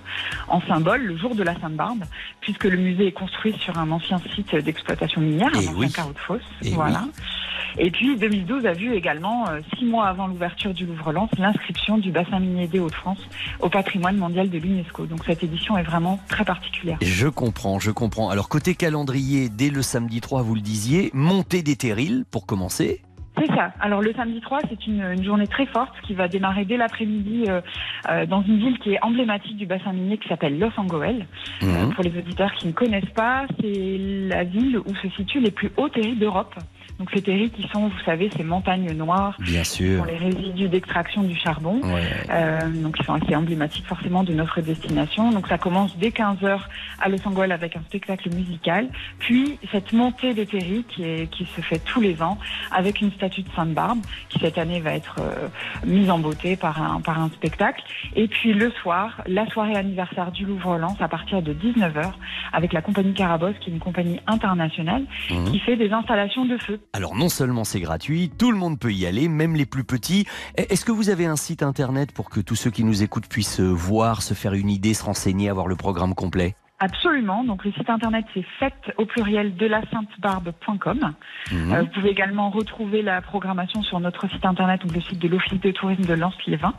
[0.48, 2.04] en symbole, le jour de la Sainte-Barbe,
[2.42, 6.20] puisque le musée est construit sur un ancien site d'exploitation minière, un ancien carreau de
[6.20, 6.42] fosse.
[6.64, 7.04] Eh voilà.
[7.78, 12.12] Et puis 2012 a vu également, euh, six mois avant l'ouverture du Louvre-Lens, l'inscription du
[12.12, 13.20] bassin minier des Hauts-de-France
[13.60, 15.06] au patrimoine mondial de l'UNESCO.
[15.06, 16.98] Donc cette édition est vraiment très particulière.
[17.02, 18.30] Je comprends, je comprends.
[18.30, 23.02] Alors côté calendrier, dès le samedi 3, vous le disiez, montée des terrils pour commencer.
[23.38, 23.72] C'est ça.
[23.80, 27.46] Alors le samedi 3, c'est une, une journée très forte qui va démarrer dès l'après-midi
[27.48, 27.62] euh,
[28.10, 31.24] euh, dans une ville qui est emblématique du bassin minier qui s'appelle Los Angeles.
[31.64, 33.98] Euh, pour les auditeurs qui ne connaissent pas, c'est
[34.30, 36.54] la ville où se situent les plus hauts terrils d'Europe.
[37.02, 40.04] Donc ces terris qui sont, vous savez, ces montagnes noires Bien qui sûr.
[40.06, 41.82] sont les résidus d'extraction du charbon.
[41.82, 42.04] Ouais.
[42.30, 45.32] Euh, donc ils sont assez emblématiques forcément de notre destination.
[45.32, 46.60] Donc ça commence dès 15h
[47.02, 48.88] à Los Angeles avec un spectacle musical,
[49.18, 52.38] puis cette montée des terris qui, est, qui se fait tous les ans
[52.72, 53.98] avec une statue de Sainte Barbe
[54.30, 55.48] qui cette année va être euh,
[55.84, 57.82] mise en beauté par un, par un spectacle.
[58.16, 62.12] Et puis le soir, la soirée anniversaire du Louvre-Lens à partir de 19h
[62.54, 65.46] avec la compagnie Carabosse qui est une compagnie internationale Mhm.
[65.52, 66.80] qui fait des installations de feu.
[66.94, 70.26] Alors non seulement c'est gratuit, tout le monde peut y aller, même les plus petits.
[70.56, 73.62] Est-ce que vous avez un site internet pour que tous ceux qui nous écoutent puissent
[73.62, 76.54] voir, se faire une idée, se renseigner, avoir le programme complet?
[76.84, 77.44] Absolument.
[77.44, 81.14] Donc le site internet c'est fête au pluriel de la sainte-barbe.com.
[81.52, 81.72] Mhm.
[81.72, 85.28] Euh, vous pouvez également retrouver la programmation sur notre site internet, donc le site de
[85.28, 86.74] l'Office de tourisme de Lens-Liévin.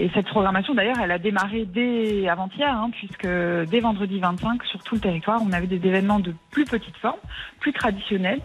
[0.00, 4.82] Et cette programmation, d'ailleurs, elle a démarré dès avant-hier, hein, puisque dès vendredi 25, sur
[4.82, 7.20] tout le territoire, on avait des événements de plus petite forme,
[7.60, 8.40] plus traditionnels,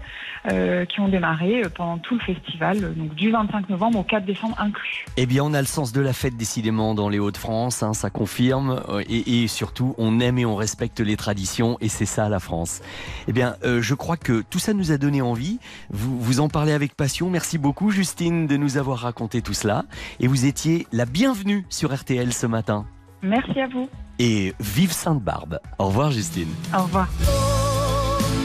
[0.52, 4.26] euh, qui ont démarré euh, pendant tout le festival, donc du 25 novembre au 4
[4.26, 5.06] décembre inclus.
[5.16, 8.10] Eh bien, on a le sens de la fête décidément dans les Hauts-de-France, hein, ça
[8.10, 8.82] confirme.
[9.08, 12.82] Et, et surtout, on aime et on respecte les traditions, et c'est ça la France.
[13.28, 15.60] Eh bien, euh, je crois que tout ça nous a donné envie.
[15.92, 17.30] Vous, vous en parlez avec passion.
[17.30, 19.86] Merci beaucoup, Justine, de nous avoir raconté tout cela.
[20.20, 22.86] Et vous étiez la bienvenue sur RTL ce matin.
[23.22, 23.88] Merci à vous.
[24.18, 25.60] Et vive Sainte-Barbe.
[25.78, 26.50] Au revoir, Justine.
[26.78, 27.08] Au revoir.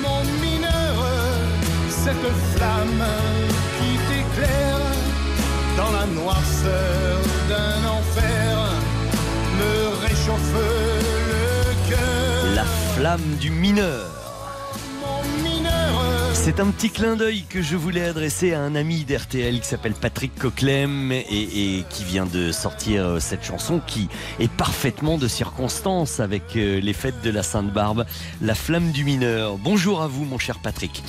[0.02, 1.06] mon mineur,
[1.88, 2.14] cette
[2.54, 3.04] flamme
[3.78, 4.78] qui t'éclaire
[5.76, 7.18] dans la noirceur
[7.48, 8.58] d'un enfer
[9.58, 10.73] me réchauffe
[12.96, 14.06] flamme du mineur.
[16.32, 19.94] C'est un petit clin d'œil que je voulais adresser à un ami d'RTL qui s'appelle
[19.94, 25.26] Patrick Coquelem et, et qui vient de sortir euh, cette chanson qui est parfaitement de
[25.26, 28.04] circonstance avec euh, les fêtes de la Sainte-Barbe,
[28.40, 29.58] La flamme du mineur.
[29.58, 31.02] Bonjour à vous mon cher Patrick.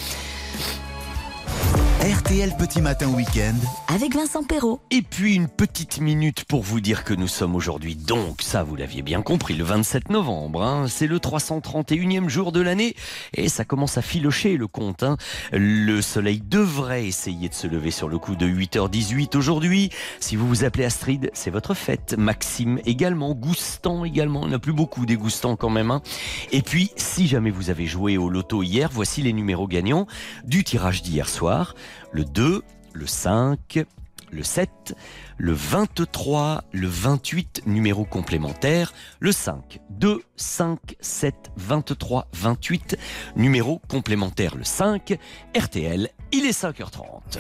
[2.06, 3.56] RTL Petit Matin Week-end.
[3.88, 4.80] Avec Vincent Perrault.
[4.91, 8.76] Et puis une petite minute pour vous dire que nous sommes aujourd'hui, donc ça vous
[8.76, 10.62] l'aviez bien compris, le 27 novembre.
[10.62, 10.86] hein.
[10.88, 12.95] c'est le 331e jour de l'année
[13.34, 15.01] et ça commence à filocher le compte.
[15.01, 15.18] hein.
[15.51, 19.89] Le soleil devrait essayer de se lever sur le coup de 8h18 aujourd'hui.
[20.20, 22.14] Si vous vous appelez Astrid, c'est votre fête.
[22.20, 24.43] Maxime également, Goustan également.
[24.43, 25.89] Il n'y en a plus beaucoup des Goustans quand même.
[25.89, 26.03] hein.
[26.51, 30.06] Et puis, si jamais vous avez joué au loto hier, voici les numéros gagnants
[30.43, 31.74] du tirage d'hier soir.
[32.12, 32.62] Le 2,
[32.93, 33.86] le 5,
[34.32, 34.96] le 7,
[35.38, 42.98] le 23, le 28, numéro complémentaire, le 5, 2, 5, 7, 23, 28,
[43.36, 45.18] numéro complémentaire, le 5,
[45.58, 47.39] RTL, il est 5h30.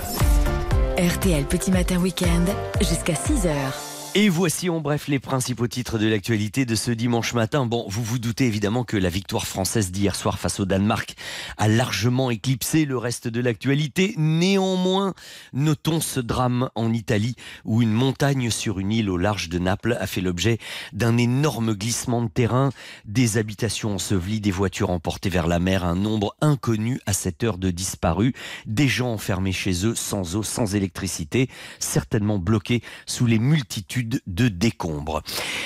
[0.97, 2.45] RTL Petit Matin Week-end
[2.79, 3.84] jusqu'à 6h.
[4.17, 7.65] Et voici en bref les principaux titres de l'actualité de ce dimanche matin.
[7.65, 11.15] Bon, vous vous doutez évidemment que la victoire française d'hier soir face au Danemark
[11.57, 14.13] a largement éclipsé le reste de l'actualité.
[14.15, 15.15] Néanmoins,
[15.51, 17.35] notons ce drame en Italie
[17.65, 20.59] où une montagne sur une île au large de Naples a fait l'objet
[20.93, 22.69] d'un énorme glissement de terrain,
[23.03, 27.57] des habitations ensevelies, des voitures emportées vers la mer, un nombre inconnu à cette heure
[27.57, 28.31] de disparus,
[28.65, 31.49] des gens enfermés chez eux sans eau, sans électricité,
[31.79, 35.21] certainement bloqués sous les multitudes de décombres.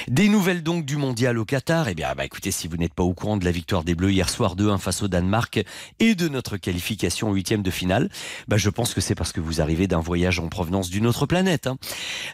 [0.08, 1.88] Des nouvelles donc du mondial au Qatar.
[1.88, 4.12] Eh bien, bah, écoutez, si vous n'êtes pas au courant de la victoire des Bleus
[4.12, 5.64] hier soir 2-1 face au Danemark
[6.00, 8.10] et de notre qualification au huitième de finale,
[8.48, 11.26] bah, je pense que c'est parce que vous arrivez d'un voyage en provenance d'une autre
[11.26, 11.68] planète.
[11.68, 11.78] hein.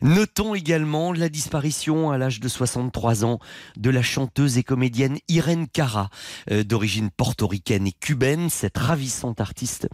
[0.01, 3.39] Notons également la disparition à l'âge de 63 ans
[3.77, 6.09] de la chanteuse et comédienne Irene Cara,
[6.51, 9.87] euh, d'origine portoricaine et cubaine, cette ravissante artiste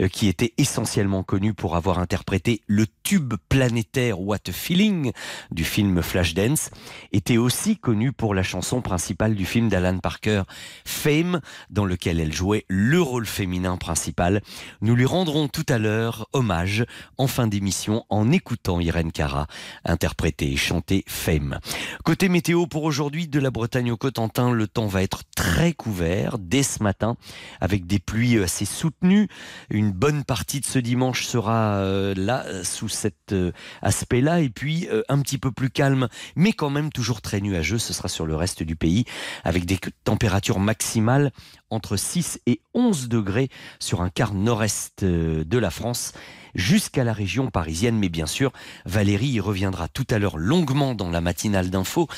[0.00, 5.12] euh, qui était essentiellement connue pour avoir interprété le tube planétaire What a Feeling
[5.56, 6.70] du film Flashdance,
[7.12, 10.42] était aussi connue pour la chanson principale du film d'Alan Parker,
[10.84, 11.40] Fame,
[11.70, 14.42] dans lequel elle jouait le rôle féminin principal.
[14.82, 16.84] Nous lui rendrons tout à l'heure hommage
[17.16, 19.46] en fin d'émission en écoutant Irene Cara
[19.84, 21.58] interpréter et chanter Fame.
[22.04, 26.38] Côté météo pour aujourd'hui, de la Bretagne au Cotentin, le temps va être très couvert
[26.38, 27.16] dès ce matin
[27.60, 29.28] avec des pluies assez soutenues.
[29.70, 34.88] Une bonne partie de ce dimanche sera euh, là sous cet euh, aspect-là et puis
[34.90, 37.78] euh, un petit peu plus calme mais quand même toujours très nuageux.
[37.78, 39.04] Ce sera sur le reste du pays
[39.44, 41.32] avec des températures maximales
[41.70, 43.48] entre 6 et 11 degrés
[43.80, 46.12] sur un quart nord-est euh, de la France
[46.54, 47.98] jusqu'à la région parisienne.
[47.98, 48.52] Mais bien sûr,
[48.84, 52.08] Valérie y reviendra tout à l'heure longuement dans la matinale d'info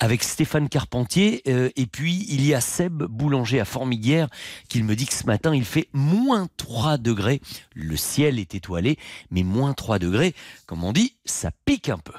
[0.00, 1.42] avec Stéphane Carpentier.
[1.48, 4.28] Euh, et puis, il y a Seb Boulanger à Formiguière
[4.68, 7.40] qui me dit que ce matin, il fait moins 3 degrés.
[7.74, 8.98] Le ciel est étoilé,
[9.30, 10.34] mais moins 3 degrés.
[10.66, 12.14] Comme on dit, ça pique un peu.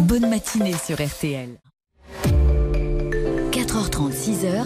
[0.00, 1.58] Bonne matinée sur RTL.
[3.50, 4.64] 4h30, 6h.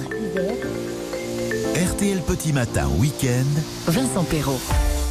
[1.75, 3.91] RTL Petit Matin Week-end.
[3.91, 4.61] Vincent Perrault.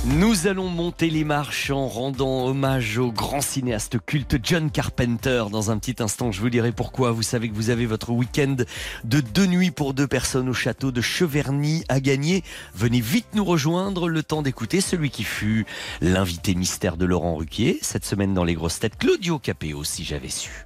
[0.03, 5.43] Nous allons monter les marches en rendant hommage au grand cinéaste culte John Carpenter.
[5.51, 7.11] Dans un petit instant, je vous dirai pourquoi.
[7.11, 8.55] Vous savez que vous avez votre week-end
[9.03, 12.43] de deux nuits pour deux personnes au château de Cheverny à gagner.
[12.73, 15.67] Venez vite nous rejoindre, le temps d'écouter celui qui fut
[16.01, 17.77] l'invité mystère de Laurent Ruquier.
[17.83, 20.65] Cette semaine dans les grosses têtes, Claudio Capéo, si j'avais su.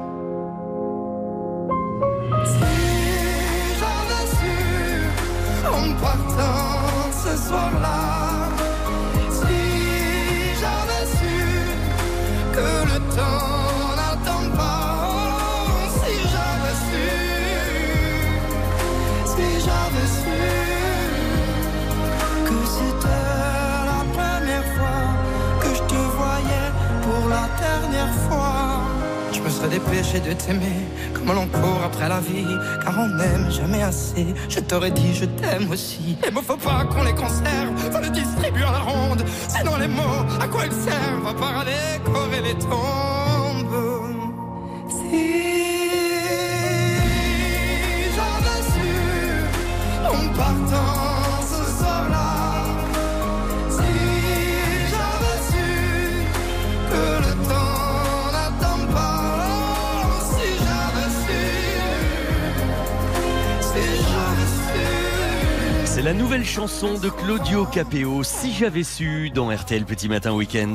[5.81, 8.49] En partant ce soir-là,
[9.39, 9.61] si
[10.59, 11.39] j'avais su
[12.55, 13.50] que le temps
[29.61, 32.47] Serais dépêché de t'aimer comme l'on court après la vie,
[32.83, 34.25] car on n'aime jamais assez.
[34.49, 36.17] Je t'aurais dit je t'aime aussi.
[36.23, 39.23] Les mots faut pas qu'on les conserve, faut les distribuer à la ronde.
[39.47, 43.99] Sinon les mots, à quoi ils servent À part à décorer les tombes.
[44.89, 45.29] Si
[48.15, 48.89] j'avais su
[50.07, 51.10] en partant
[66.01, 70.73] C'est la nouvelle chanson de Claudio Capéo, Si j'avais su, dans RTL Petit Matin Week-end.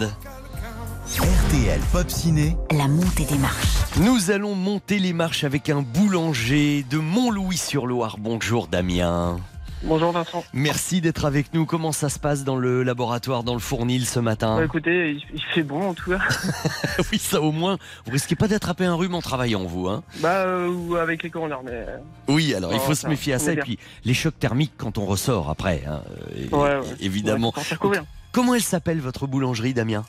[1.18, 2.56] RTL Pop Ciné.
[2.70, 3.74] La montée des marches.
[3.96, 8.18] Nous allons monter les marches avec un boulanger de Montlouis-sur-Loire.
[8.20, 9.40] Bonjour Damien.
[9.86, 10.42] Bonjour Vincent.
[10.52, 11.64] Merci d'être avec nous.
[11.64, 15.42] Comment ça se passe dans le laboratoire, dans le fournil ce matin Bah, écoutez, il,
[15.54, 16.18] fait bon en tout cas.
[17.12, 17.78] Oui, ça au moins.
[18.04, 19.88] Vous risquez pas d'attraper un rhume en travaillant, vous.
[19.88, 21.70] Hein bah, euh, ou avec les mais.
[21.70, 23.52] euh, oui, alors il Oh, faut se méfier à ça.
[23.52, 25.84] Et puis les chocs thermiques quand on ressort après.
[25.86, 26.00] hein,
[26.36, 26.94] euh, Ouais, ouais.
[27.00, 27.52] Évidemment.
[27.84, 27.98] Ouais.
[28.32, 30.04] Comment elle s'appelle votre boulangerie, Damien?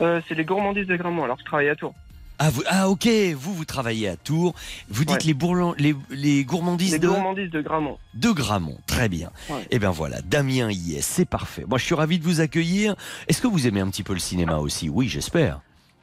[0.00, 1.94] Euh, c'est les gourmandises de Gramont, alors je travaille à Tours.
[2.38, 4.54] Ah, vous- ah, ok, vous, vous travaillez à Tours.
[4.88, 5.26] Vous dites Ouais.
[5.26, 7.08] les, bourlan- les, les gourmandises Les de...
[7.08, 7.98] gourmandises de Gramont.
[8.14, 8.78] de Gramont.
[8.86, 9.30] Très bien.
[9.50, 9.66] Ouais.
[9.70, 11.64] Et bien voilà, Damien y est, c'est parfait.
[11.68, 12.94] Moi, je suis ravi de vous accueillir.
[13.28, 14.88] Est-ce que vous aimez un petit peu le cinéma aussi?
[14.88, 15.60] Oui, j'espère.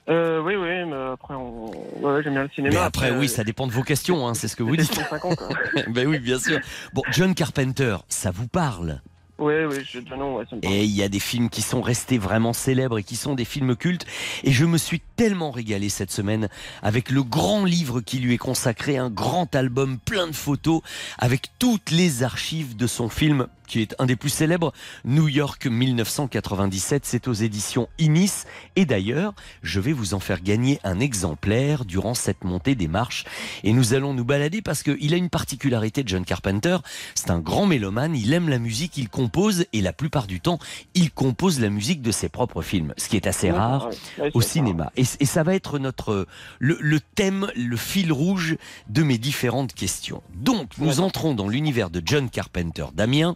[0.08, 1.72] Euh, oui, oui, mais après, on...
[2.02, 2.76] ouais, j'aime bien le cinéma.
[2.76, 4.94] Mais après, oui, euh, ça dépend de vos questions, hein, c'est ce que vous dites.
[4.94, 5.50] 150, quoi.
[5.88, 6.60] ben oui, bien sûr.
[6.94, 9.02] Bon, John Carpenter, ça vous parle?
[9.38, 10.74] Oui, oui, je déjà non, ouais, ça me parle.
[10.74, 13.44] Et il y a des films qui sont restés vraiment célèbres et qui sont des
[13.44, 14.06] films cultes.
[14.44, 16.48] Et je me suis tellement régalé cette semaine
[16.82, 20.82] avec le grand livre qui lui est consacré, un grand album plein de photos
[21.18, 25.66] avec toutes les archives de son film qui est un des plus célèbres, New York
[25.66, 27.05] 1997.
[27.05, 28.43] C'est aux éditions Inis.
[28.76, 33.26] Et d'ailleurs, je vais vous en faire gagner un exemplaire durant cette montée des marches.
[33.63, 36.78] Et nous allons nous balader parce qu'il a une particularité de John Carpenter.
[37.16, 38.16] C'est un grand mélomane.
[38.16, 40.59] Il aime la musique, il compose et la plupart du temps,
[40.93, 43.89] il compose la musique de ses propres films, ce qui est assez rare
[44.34, 44.91] au cinéma.
[44.95, 46.28] Et, et ça va être notre
[46.59, 48.57] le, le thème, le fil rouge
[48.89, 50.22] de mes différentes questions.
[50.34, 53.36] Donc, nous entrons dans l'univers de John Carpenter, Damien.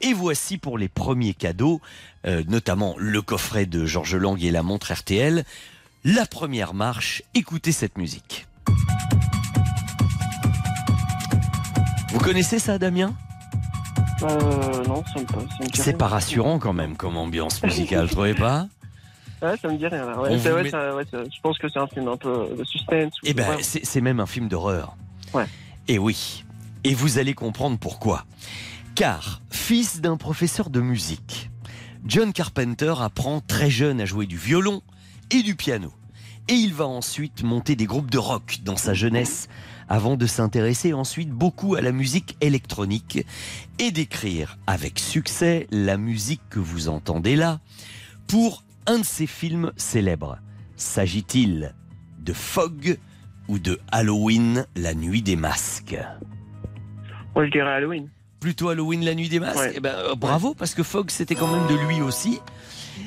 [0.00, 1.80] Et voici pour les premiers cadeaux,
[2.26, 5.44] euh, notamment le coffret de Georges Lang et la montre RTL,
[6.04, 8.46] La première marche, écoutez cette musique.
[12.12, 13.14] Vous connaissez ça, Damien?
[14.22, 15.04] Euh, non,
[15.74, 18.66] C'est pas rassurant quand même comme ambiance musicale, trouvez pas?
[19.40, 20.04] Ouais, ça me dit rien.
[20.04, 20.18] là.
[20.20, 22.08] Ouais, On c'est- vous ouais, met- ça- ouais, ça- je pense que c'est un film
[22.08, 23.12] un peu de suspense.
[23.22, 24.96] Eh ben, c'est c'est même un film d'horreur.
[25.32, 25.44] Ouais.
[25.86, 26.42] Et oui.
[26.82, 28.24] Et vous allez comprendre pourquoi.
[28.98, 31.52] Car, fils d'un professeur de musique,
[32.04, 34.82] John Carpenter apprend très jeune à jouer du violon
[35.30, 35.92] et du piano.
[36.48, 39.48] Et il va ensuite monter des groupes de rock dans sa jeunesse,
[39.88, 43.24] avant de s'intéresser ensuite beaucoup à la musique électronique
[43.78, 47.60] et d'écrire avec succès la musique que vous entendez là
[48.26, 50.40] pour un de ses films célèbres.
[50.74, 51.72] S'agit-il
[52.18, 52.98] de Fog
[53.46, 55.96] ou de Halloween, la nuit des masques?
[57.36, 58.08] Moi, je dirais Halloween.
[58.40, 59.72] Plutôt Halloween, la nuit des masques Ouais.
[59.76, 62.40] Eh ben, euh, Bravo, parce que Fog, c'était quand même de lui aussi.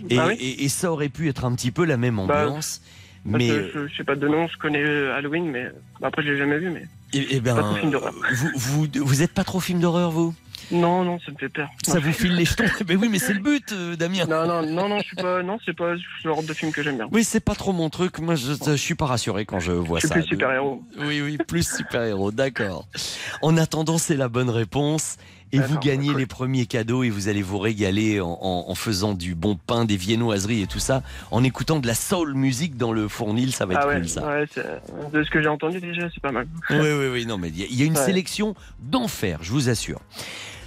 [0.10, 2.24] Et, Ah oui et- et ça aurait pu être un petit peu la même Bah,
[2.46, 2.82] ambiance.
[3.24, 5.66] Parce mais que je, je sais pas de nom, je connais euh, Halloween, mais
[6.00, 6.70] bah, après, je l'ai jamais vu.
[6.72, 8.14] Mais eh, eh ben, pas trop film d'horreur.
[8.34, 10.34] vous, vous, vous êtes pas trop film d'horreur, vous?
[10.72, 11.70] Non, non, ça me fait peur.
[11.84, 14.26] Ça vous file les jetons Ben oui, mais c'est le but, euh, Damien.
[14.26, 15.44] Non, non, non, non, je suis pas.
[15.44, 17.08] Non, c'est pas le genre de film que j'aime bien.
[17.12, 18.20] Oui, c'est pas trop mon truc.
[18.20, 20.16] Moi, je, je suis pas rassuré quand je vois Je suis ça.
[20.16, 20.82] plus super-héros.
[21.00, 22.88] Oui, oui, plus super-héros, d'accord.
[23.42, 25.18] En attendant, c'est la bonne réponse.
[25.54, 29.14] Et vous gagnez les premiers cadeaux et vous allez vous régaler en, en- en faisant
[29.14, 32.94] du bon pain, des viennoiseries et tout ça, en écoutant de la soul music dans
[32.94, 34.26] le fournil, ça va être Ah ouais, cool ça.
[34.26, 34.46] ouais
[35.12, 36.48] de ce que j'ai entendu déjà, c'est pas mal.
[36.70, 38.06] Oui, oui, oui, non, mais il y a- il y a une Ouais.
[38.06, 40.00] sélection d'enfer, je vous assure.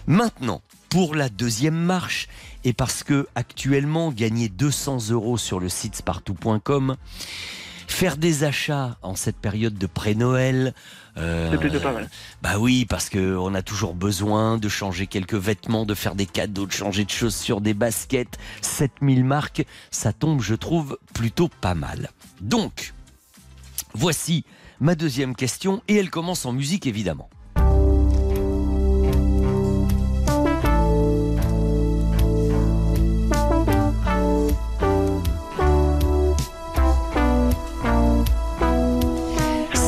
[0.06, 2.28] Maintenant, pour la deuxième marche,
[2.64, 6.96] et parce que actuellement, gagner 200 euros sur le site spartou.com,
[7.88, 10.74] faire des achats en cette période de pré-Noël.
[11.16, 12.08] euh, C'est plutôt pas mal.
[12.42, 16.26] Bah oui, parce que on a toujours besoin de changer quelques vêtements, de faire des
[16.26, 18.38] cadeaux, de changer de chaussures, des baskets.
[18.62, 22.10] 7000 marques, ça tombe, je trouve, plutôt pas mal.
[22.40, 22.94] Donc,
[23.94, 24.44] voici
[24.80, 27.30] ma deuxième question, et elle commence en musique évidemment.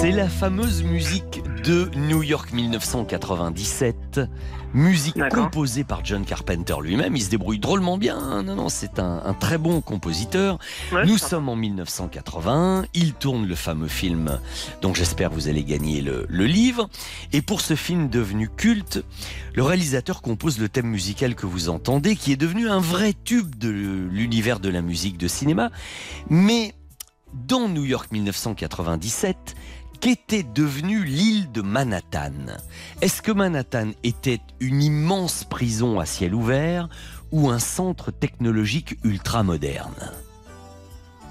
[0.06, 4.20] C'est la fameuse musique de New York 1997,
[4.72, 7.16] musique composée par John Carpenter lui-même.
[7.16, 8.44] Il se débrouille drôlement bien.
[8.44, 10.60] Non, non, c'est un, un très bon compositeur.
[10.92, 12.84] Nous sommes en 1980.
[12.94, 14.38] Il tourne le fameux film,
[14.80, 16.88] donc j'espère vous allez gagner le, le livre.
[17.32, 19.02] Et pour ce film devenu culte,
[19.54, 23.56] le réalisateur compose le thème musical que vous entendez, qui est devenu un vrai tube
[23.56, 25.72] de l'univers de la musique de cinéma.
[26.30, 26.76] Mais
[27.34, 29.56] dans New York 1997,
[29.96, 32.32] qu'était devenue l'île de Manhattan?
[33.00, 36.88] Est-ce que Manhattan était une immense prison à ciel ouvert
[37.32, 40.12] ou un centre technologique ultra moderne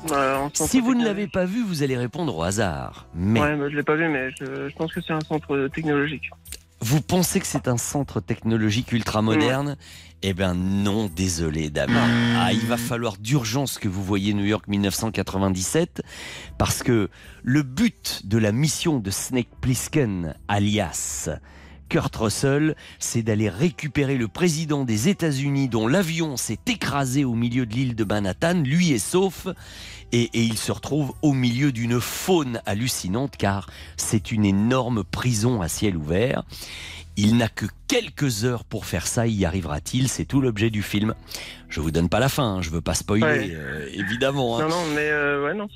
[0.07, 3.07] centre Si vous ne l'avez pas vu, vous allez répondre au hasard.
[3.15, 5.67] Mais Ouais, mais je l'ai pas vu, mais je, je pense que c'est un centre
[5.73, 6.29] technologique.
[6.81, 9.77] vous pensez que c'est un centre technologique ultra moderne
[10.27, 12.09] Eh bien non, désolé Damien.
[12.35, 16.01] Ah, il va falloir d'urgence que vous voyez New York 1997
[16.57, 17.11] parce que
[17.43, 21.29] le but de la mission de Snake Plissken, alias
[21.89, 27.67] Kurt Russell, c'est d'aller récupérer le président des États-Unis dont l'avion s'est écrasé au milieu
[27.67, 29.45] de l'île de Manhattan, lui est sauf,
[30.11, 35.61] et, et il se retrouve au milieu d'une faune hallucinante car c'est une énorme prison
[35.61, 36.43] à ciel ouvert.
[37.17, 40.09] Il n'a que quelques heures pour faire ça, y arrivera-t-il?
[40.09, 41.13] C'est tout l'objet du film.
[41.69, 43.49] Je vous donne pas la fin, hein, je veux pas spoiler, Ouais.
[43.53, 44.59] euh, évidemment.
[44.59, 44.63] hein.
[44.63, 45.67] Non, non, mais euh, ouais, non.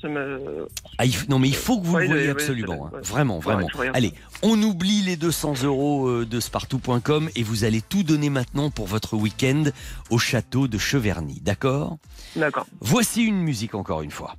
[0.98, 2.86] Ah, f- non, mais il faut que vous Ouais, le voyez ouais, absolument.
[2.94, 2.98] hein.
[3.02, 3.66] Vraiment, vraiment.
[3.94, 4.12] Allez,
[4.42, 8.86] on oublie les 200 euros euh, de spartou.com et vous allez tout donner maintenant pour
[8.86, 9.64] votre week-end
[10.10, 11.40] au château de Cheverny.
[11.42, 11.98] D'accord?
[12.36, 12.66] D'accord.
[12.80, 14.36] Voici une musique encore une fois.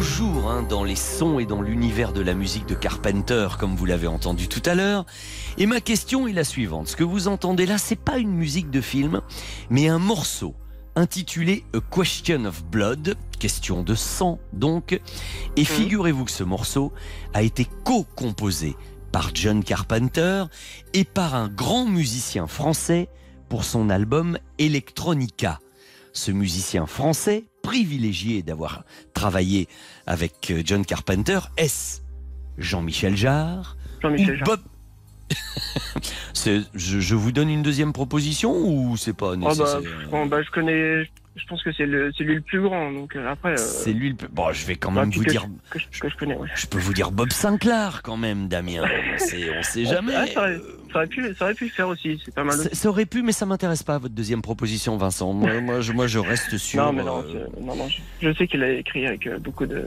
[0.00, 3.84] Toujours hein, dans les sons et dans l'univers de la musique de Carpenter, comme vous
[3.84, 5.04] l'avez entendu tout à l'heure.
[5.58, 6.88] Et ma question est la suivante.
[6.88, 9.20] Ce que vous entendez là, c'est pas une musique de film,
[9.68, 10.54] mais un morceau
[10.96, 14.98] intitulé A Question of Blood, question de sang donc.
[15.56, 16.94] Et figurez-vous que ce morceau
[17.34, 18.76] a été co-composé
[19.12, 20.44] par John Carpenter
[20.94, 23.10] et par un grand musicien français
[23.50, 25.58] pour son album Electronica.
[26.14, 28.84] Ce musicien français, privilégié d'avoir
[29.14, 29.68] travaillé
[30.06, 32.00] avec euh, John Carpenter, est-ce
[32.58, 34.46] Jean-Michel Jarre Jean-Michel Jarre.
[34.46, 34.60] Bob
[36.34, 39.80] je, je vous donne une deuxième proposition ou c'est pas Oh, bah, nécessaire
[40.10, 41.04] bon, bah, je connais,
[41.36, 42.90] Je pense que c'est le, lui le plus grand.
[42.92, 43.52] Donc euh, après.
[43.52, 44.28] euh, C'est lui le plus...
[44.28, 45.46] Bon, je vais quand enfin, même vous que dire...
[45.72, 46.36] je- que, je, que je connais.
[46.36, 46.48] Ouais.
[46.54, 48.82] Je peux vous dire Bob Sinclair quand même, Damien.
[49.14, 49.18] On
[49.62, 50.14] sait jamais.
[50.14, 50.58] Ah, ça, aurait,
[50.92, 52.20] ça aurait pu, ça aurait pu le faire aussi.
[52.24, 52.56] C'est pas mal.
[52.72, 55.32] Ça, aurait pu, mais ça m'intéresse pas, votre deuxième proposition, Vincent.
[55.32, 56.82] Moi, moi, je, moi, je reste sur...
[56.82, 57.88] Non, mais non, euh, c'est- non, non,
[58.20, 59.84] je, sais qu'il a écrit avec euh, beaucoup de,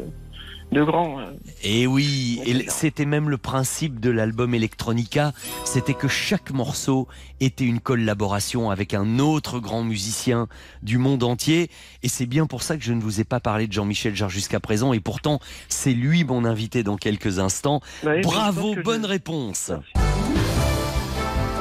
[0.73, 1.19] de grands.
[1.19, 1.31] euh.
[1.63, 5.31] Et oui, et c'était même le principe de l'album Electronica,
[5.65, 7.07] c'était que chaque morceau
[7.39, 10.47] était une collaboration avec un autre grand musicien
[10.81, 11.69] du monde entier.
[12.03, 14.29] Et c'est bien pour ça que je ne vous ai pas parlé de Jean-Michel Jarre
[14.29, 14.91] jusqu'à présent.
[14.93, 15.39] Et pourtant,
[15.69, 17.79] c'est lui mon invité dans quelques instants.
[18.03, 19.71] Bah oui, Bravo, je- bonne réponse.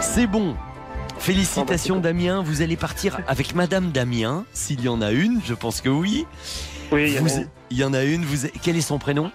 [0.01, 0.57] C'est bon.
[1.19, 5.81] Félicitations Damien, vous allez partir avec Madame Damien, s'il y en a une, je pense
[5.81, 6.27] que oui.
[6.91, 7.47] Oui, il y en a Vous-.
[7.73, 8.25] Il y en a une.
[8.25, 8.47] Vous...
[8.63, 9.31] Quel est son prénom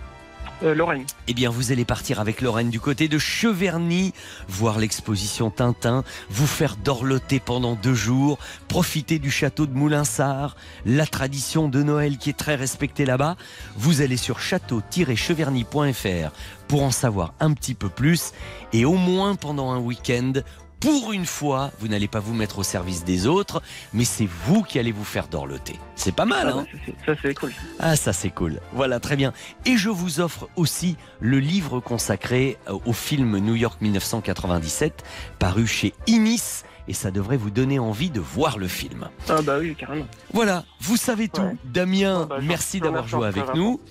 [0.64, 1.05] Euh, Lorraine.
[1.27, 4.14] eh bien, vous allez partir avec Lorraine du côté de Cheverny,
[4.47, 10.55] voir l'exposition Tintin, vous faire dorloter pendant deux jours, profiter du château de Moulinsart,
[10.85, 13.35] la tradition de Noël qui est très respectée là-bas.
[13.76, 16.31] Vous allez sur château-cheverny.fr
[16.68, 18.31] pour en savoir un petit peu plus
[18.73, 20.34] et au moins pendant un week-end.
[20.79, 23.63] Pour une fois, vous n'allez pas vous mettre au service des autres,
[23.93, 25.75] mais c'est vous qui allez vous faire dorloter.
[25.95, 26.65] C'est pas mal, Ah, hein
[27.07, 27.51] bah, ça, c'est- cool.
[27.79, 28.59] ah, ça c'est cool.
[28.73, 29.33] Voilà, très bien.
[29.65, 35.03] Et je vous offre aussi le livre consacré euh, au film New York 1997,
[35.39, 39.09] paru chez Inis, et ça devrait vous donner envie de voir le film.
[39.29, 40.05] Ah, bah oui, carrément.
[40.31, 41.57] Voilà, vous savez tout.
[41.65, 43.81] Damien, bah, je- merci d'avoir joué avec nous.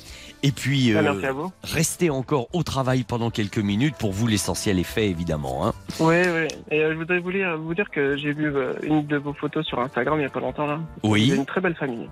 [0.47, 1.33] Et puis, Ah, euh,
[1.65, 3.97] restez encore au travail pendant quelques minutes.
[3.99, 5.67] Pour vous, l'essentiel est fait, évidemment.
[5.67, 5.73] hein.
[5.99, 6.47] Oui, oui.
[6.71, 9.33] Et euh, je voudrais vous dire, vous dire que j'ai vu euh, une de vos
[9.33, 10.79] photos sur Instagram il y a pas longtemps là.
[11.03, 11.25] Oui.
[11.27, 12.09] Vous avez une très belle famille.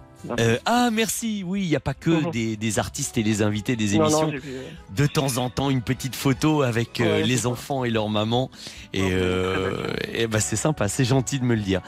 [0.67, 1.45] Ah, merci.
[1.47, 4.29] Oui, il n'y a pas que des, des artistes et des invités des Non, non,
[4.29, 4.31] émissions.
[4.31, 4.43] vu,
[4.97, 8.51] de temps en temps, une petite photo avec Ouais, les enfants et leur maman.
[8.95, 9.11] Et,
[10.13, 11.83] et bah, c'est sympa, c'est gentil de me le dire.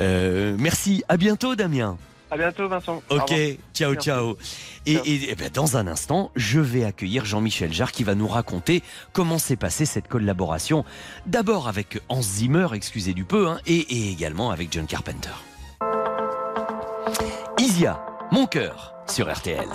[0.00, 1.04] Merci.
[1.08, 1.96] À bientôt, Damien.
[2.30, 3.02] À bientôt, Vincent.
[3.10, 3.32] Ok,
[3.72, 4.04] ciao, Merci.
[4.04, 4.36] ciao.
[4.84, 8.26] Et, et- et ben, dans un instant, je vais accueillir Jean-Michel Jarre qui va nous
[8.26, 8.82] raconter
[9.12, 10.84] comment s'est passée cette collaboration.
[11.26, 15.30] D'abord avec Hans Zimmer, excusez du peu, hein, et, et également avec John Carpenter.
[17.58, 19.68] Isia, mon cœur, sur RTL.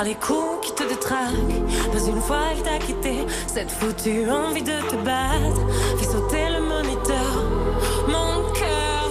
[0.00, 4.62] Par les coups qui te détraquent, pas une fois elle t'a quitté, cette foutue envie
[4.62, 5.60] de te battre,
[5.98, 7.44] fais sauter le moniteur,
[8.08, 9.10] mon cœur.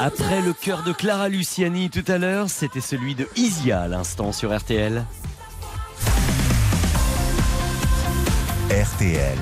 [0.00, 4.32] Après le cœur de Clara Luciani tout à l'heure, c'était celui de Isia à l'instant
[4.32, 5.04] sur RTL.
[8.70, 9.38] RTL.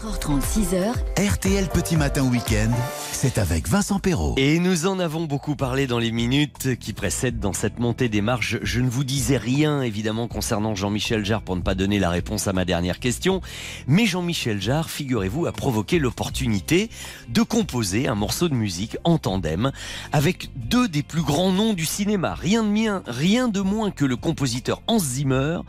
[0.00, 2.70] 4h30, 6h, RTL Petit Matin Week-end,
[3.16, 4.34] c'est avec Vincent Perrault.
[4.36, 8.20] Et nous en avons beaucoup parlé dans les minutes qui précèdent dans cette montée des
[8.20, 8.58] marges.
[8.62, 12.46] Je ne vous disais rien évidemment concernant Jean-Michel Jarre pour ne pas donner la réponse
[12.46, 13.40] à ma dernière question.
[13.86, 16.90] Mais Jean-Michel Jarre, figurez-vous, a provoqué l'opportunité
[17.30, 19.72] de composer un morceau de musique en tandem
[20.12, 22.34] avec deux des plus grands noms du cinéma.
[22.34, 25.60] Rien de mien, rien de moins que le compositeur Hans Zimmer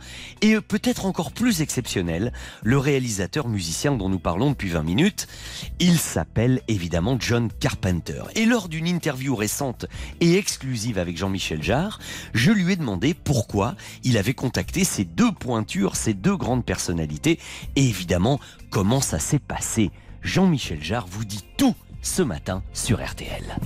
[0.42, 5.28] et peut-être encore plus exceptionnel, le réalisateur musicien dont nous parlons depuis 20 minutes.
[5.80, 8.22] Il s'appelle évidemment John Carpenter.
[8.34, 9.86] Et lors d'une interview récente
[10.20, 12.00] et exclusive avec Jean-Michel Jarre,
[12.34, 17.38] je lui ai demandé pourquoi il avait contacté ces deux pointures, ces deux grandes personnalités,
[17.76, 18.40] et évidemment
[18.70, 19.90] comment ça s'est passé.
[20.22, 23.56] Jean-Michel Jarre vous dit tout ce matin sur RTL.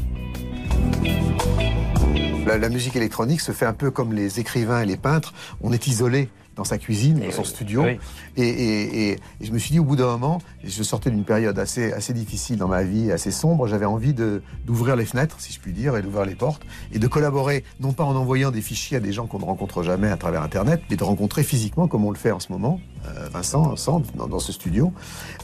[2.47, 5.33] La, musique électronique se fait un peu comme les écrivains et les peintres.
[5.63, 7.83] On est isolé dans sa cuisine, dans son studio.
[7.93, 7.99] oui.
[8.37, 11.25] Et, et- et- et je me suis dit, au bout d'un moment, je sortais d'une
[11.25, 15.53] période assez, assez difficile dans ma vie, assez sombre, j'avais envie d'ouvrir les fenêtres, si
[15.53, 16.63] je puis dire, et d'ouvrir les portes,
[16.93, 19.83] et de collaborer, non pas en envoyant des fichiers à des gens qu'on ne rencontre
[19.83, 22.81] jamais à travers Internet, mais de rencontrer physiquement, comme on le fait en ce moment,
[23.07, 24.93] euh, Vincent, ensemble, dans, dans ce studio,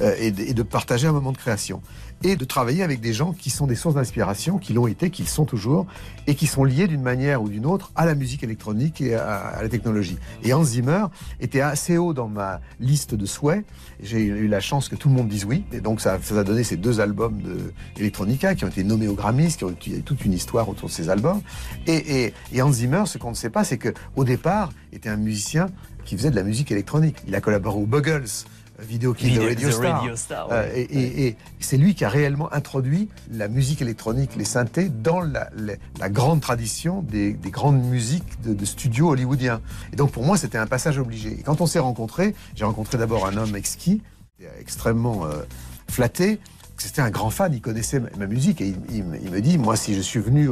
[0.00, 1.80] euh, et, de, et de partager un moment de création.
[2.24, 5.22] Et de travailler avec des gens qui sont des sources d'inspiration, qui l'ont été, qui
[5.22, 5.86] le sont toujours,
[6.26, 9.58] et qui sont liés d'une manière ou d'une autre à la musique électronique et à,
[9.62, 10.18] la technologie.
[10.42, 11.04] Et Hans Zimmer
[11.40, 13.64] était assez haut dans ma liste de souhaits.
[14.02, 15.64] J'ai eu la chance que tout le monde dise oui.
[15.72, 19.14] Et donc, ça, a donné ces deux albums de Electronica qui ont été nommés aux
[19.14, 21.40] Grammys, qui ont eu toute une histoire autour de ces albums.
[21.86, 25.08] Et, et, et Hans Zimmer, ce qu'on ne sait pas, c'est que au départ, était
[25.08, 25.68] un musicien
[26.04, 27.16] qui faisait de la musique électronique.
[27.26, 28.24] Il a collaboré aux Buggles,
[28.80, 30.00] Video Kid Video- de Radio The Star.
[30.00, 30.80] Radio Star, Euh, ouais.
[30.82, 35.20] et et- et c'est lui qui a réellement introduit la musique électronique, les synthés, dans
[35.20, 39.60] la, la- la grande tradition des, des grandes musiques de, de studios hollywoodiens.
[39.92, 41.32] Et donc pour moi, c'était un passage obligé.
[41.32, 44.00] Et quand on s'est rencontrés, j'ai rencontré d'abord un homme exquis,
[44.60, 45.42] extrêmement euh,
[45.90, 46.38] flatté.
[46.80, 49.40] C'était un grand fan, il connaissait ma, ma musique et il, il me- il me
[49.40, 50.48] dit, moi, si je suis venu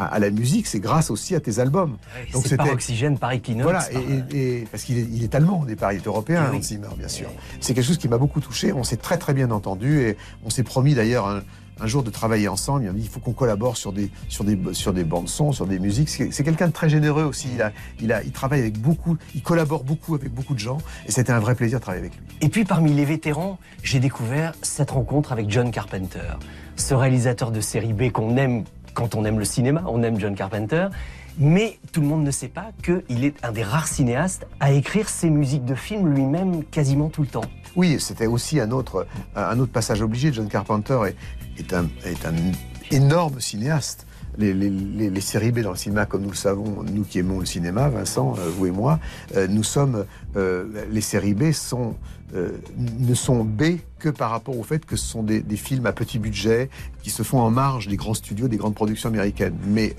[0.00, 1.96] à, à la musique, c'est grâce aussi à tes albums.
[2.44, 4.00] c'est par Oxygène, par Equinox, Voilà, par-
[4.32, 6.50] et, et- et- parce qu'il est, il est allemand au départ, il est européen, Eh
[6.52, 6.58] oui.
[6.58, 7.28] Hans Zimmer, bien sûr.
[7.60, 8.72] C'est quelque chose qui m'a beaucoup touché.
[8.72, 11.42] On s'est très très bien entendu et on s'est promis d'ailleurs un,
[11.82, 12.82] un jour de travailler ensemble.
[12.82, 15.52] Il m'a dit il faut qu'on collabore sur des sur des sur des bandes son,
[15.52, 16.08] sur des musiques.
[16.10, 17.48] C'est c'est quelqu'un de très généreux aussi.
[17.54, 20.78] Il a il a il travaille avec beaucoup, il collabore beaucoup avec beaucoup de gens
[21.06, 22.22] et c'était un vrai plaisir de travailler avec lui.
[22.42, 26.36] Et puis parmi les vétérans, j'ai découvert cette rencontre avec John Carpenter,
[26.76, 28.64] ce réalisateur de série B qu'on aime
[28.94, 30.88] quand on aime le cinéma, on aime John Carpenter.
[31.38, 35.08] Mais tout le monde ne sait pas qu'il est un des rares cinéastes à écrire
[35.08, 37.44] ses musiques de films lui-même quasiment tout le temps.
[37.76, 39.06] Oui, c'était aussi un autre,
[39.36, 40.32] un autre passage obligé.
[40.32, 42.34] John Carpenter est, est, un, est un
[42.90, 44.06] énorme cinéaste.
[44.38, 47.18] Les, les- les- les séries B dans le cinéma, comme nous le savons, nous qui
[47.18, 48.98] aimons le cinéma, Vincent, euh, vous et moi,
[49.36, 50.04] euh, nous sommes,
[50.36, 51.94] euh, les séries B sont,
[52.32, 55.92] ne sont B que par rapport au fait que ce sont des, des films à
[55.92, 56.70] petit budget
[57.02, 59.56] qui se font en marge des grands studios, des grandes productions américaines.
[59.66, 59.96] Mais,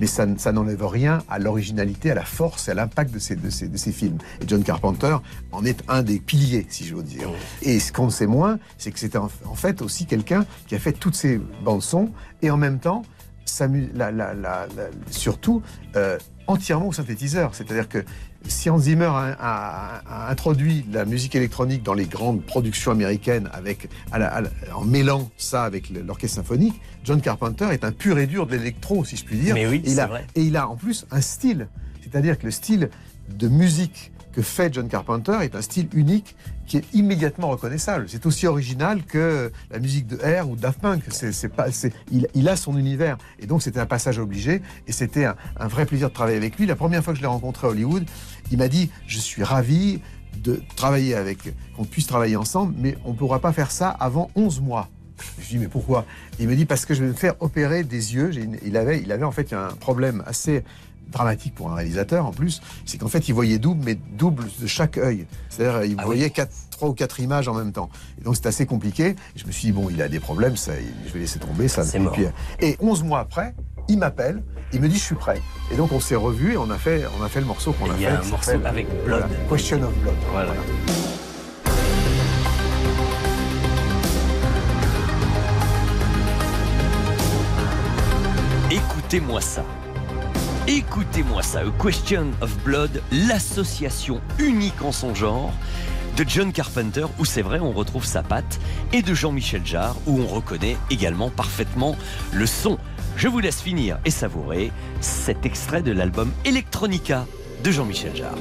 [0.00, 3.36] mais ça, ça n'enlève rien à l'originalité, à la force et à l'impact de ces,
[3.36, 4.16] de, ces, de ces films.
[4.40, 5.16] Et John Carpenter
[5.52, 7.28] en est un des piliers, si j'ose dire.
[7.60, 10.92] Et ce qu'on sait moins, c'est que c'est en, fait aussi quelqu'un qui a fait
[10.92, 12.08] toutes ces bandes son
[12.40, 13.02] et en même temps,
[13.94, 15.62] la, la, la- la- surtout
[15.96, 17.54] euh, entièrement au synthétiseur.
[17.54, 18.04] C'est-à-dire que
[18.46, 23.48] si Hans Zimmer a, a- a introduit la musique électronique dans les grandes productions américaines
[23.52, 27.92] avec, à la- à la- en mêlant ça avec l'orchestre symphonique, John Carpenter est un
[27.92, 29.54] pur et dur de l'électro, si je puis dire.
[29.54, 30.26] Mais oui, et il c'est a, vrai.
[30.34, 31.68] Et il a en plus un style.
[32.02, 32.90] C'est-à-dire que le style
[33.30, 36.34] de musique que fait John Carpenter est un style unique
[36.66, 38.06] qui est immédiatement reconnaissable.
[38.08, 41.02] C'est aussi original que la musique de Air ou Daft Punk.
[42.10, 43.16] Il, a son univers.
[43.38, 44.62] Et donc, c'était un passage obligé.
[44.86, 45.36] Et c'était un,
[45.68, 46.66] vrai plaisir de travailler avec lui.
[46.66, 48.04] La première fois que je l'ai rencontré à Hollywood,
[48.50, 50.00] il m'a dit Je suis ravi
[50.42, 51.38] de travailler avec,
[51.76, 54.88] qu'on puisse travailler ensemble, mais on ne pourra pas faire ça avant 11 mois.
[55.38, 56.04] Je lui dis mais pourquoi?
[56.40, 58.32] Il me dit parce que je vais me faire opérer des yeux.
[58.64, 60.64] Il avait en fait un problème assez
[61.10, 64.66] dramatique pour un réalisateur en plus, c'est qu'en fait il voyait double, mais double de
[64.66, 65.26] chaque œil.
[65.48, 67.88] C'est-à-dire il voyait quatre, trois ou quatre images en même temps.
[68.20, 69.14] Et donc c'est assez compliqué.
[69.36, 70.72] Je me suis dit bon, il a des problèmes, ça,
[71.06, 71.84] je vais laisser tomber ça.
[71.84, 72.12] C'est Et mort.
[72.12, 72.26] puis,
[72.60, 73.54] et 11 mois après,
[73.88, 75.40] il m'appelle, il me dit je suis prêt.
[75.72, 77.90] Et donc on s'est revus et on a fait, on a fait le morceau qu'on
[77.90, 78.10] a Il y fait.
[78.10, 79.04] a un morceau avec Blood.
[79.06, 80.14] voilà, Question of Blood.
[80.32, 80.52] Voilà.
[88.70, 89.64] Écoutez-moi ça.
[90.66, 91.60] Écoutez-moi ça.
[91.78, 95.52] Question of Blood, l'association unique en son genre
[96.16, 98.58] de John Carpenter, où c'est vrai, on retrouve sa patte,
[98.94, 101.96] et de Jean-Michel Jarre, où on reconnaît également parfaitement
[102.32, 102.78] le son.
[103.16, 104.72] Je vous laisse finir et savourer
[105.02, 107.26] cet extrait de l'album Electronica
[107.62, 108.38] de Jean-Michel Jarre.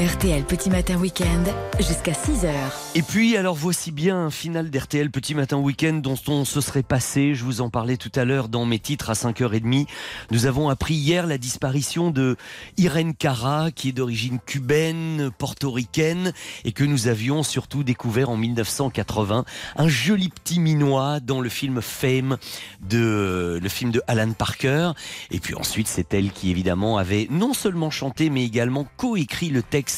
[0.00, 1.44] RTL Petit Matin Week-end
[1.76, 2.48] jusqu'à 6h.
[2.94, 6.82] Et puis, alors voici bien un final d'RTL Petit Matin Week-end dont on se serait
[6.82, 7.34] passé.
[7.34, 9.86] Je vous en parlais tout à l'heure dans mes titres à 5h30.
[10.30, 12.38] Nous avons appris hier la disparition de
[12.78, 16.32] Irene Cara, qui est d'origine cubaine, portoricaine,
[16.64, 19.44] et que nous avions surtout découvert en 1980.
[19.76, 22.38] Un joli petit minois dans le film Fame,
[22.80, 24.92] de, le film de Alan Parker.
[25.30, 29.62] Et puis ensuite, c'est elle qui évidemment avait non seulement chanté, mais également coécrit le
[29.62, 29.89] texte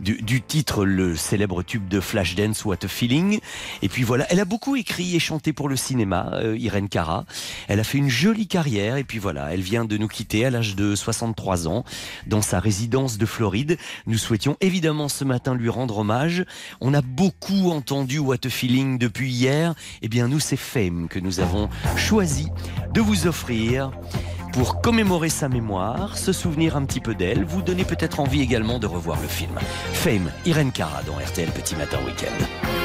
[0.00, 3.40] du, titre, le célèbre tube de Flashdance What a Feeling.
[3.82, 7.24] Et puis voilà, elle a beaucoup écrit et chanté pour le cinéma, euh, Irene Cara.
[7.68, 10.50] Elle a fait une jolie carrière et puis voilà, elle vient de nous quitter à
[10.50, 11.84] l'âge de 63 ans
[12.26, 13.78] dans sa résidence de Floride.
[14.06, 16.44] Nous souhaitions évidemment ce matin lui rendre hommage.
[16.80, 19.74] On a beaucoup entendu What a Feeling depuis hier.
[20.02, 22.48] Eh bien nous, c'est Fame que nous avons choisi
[22.92, 23.90] de vous offrir
[24.52, 28.78] pour commémorer sa mémoire, se souvenir un petit peu d'elle, vous donner peut-être envie également
[28.78, 29.58] de revoir le film.
[29.92, 32.79] Fame, Irene Cara dans RTL Petit Matin Week-end.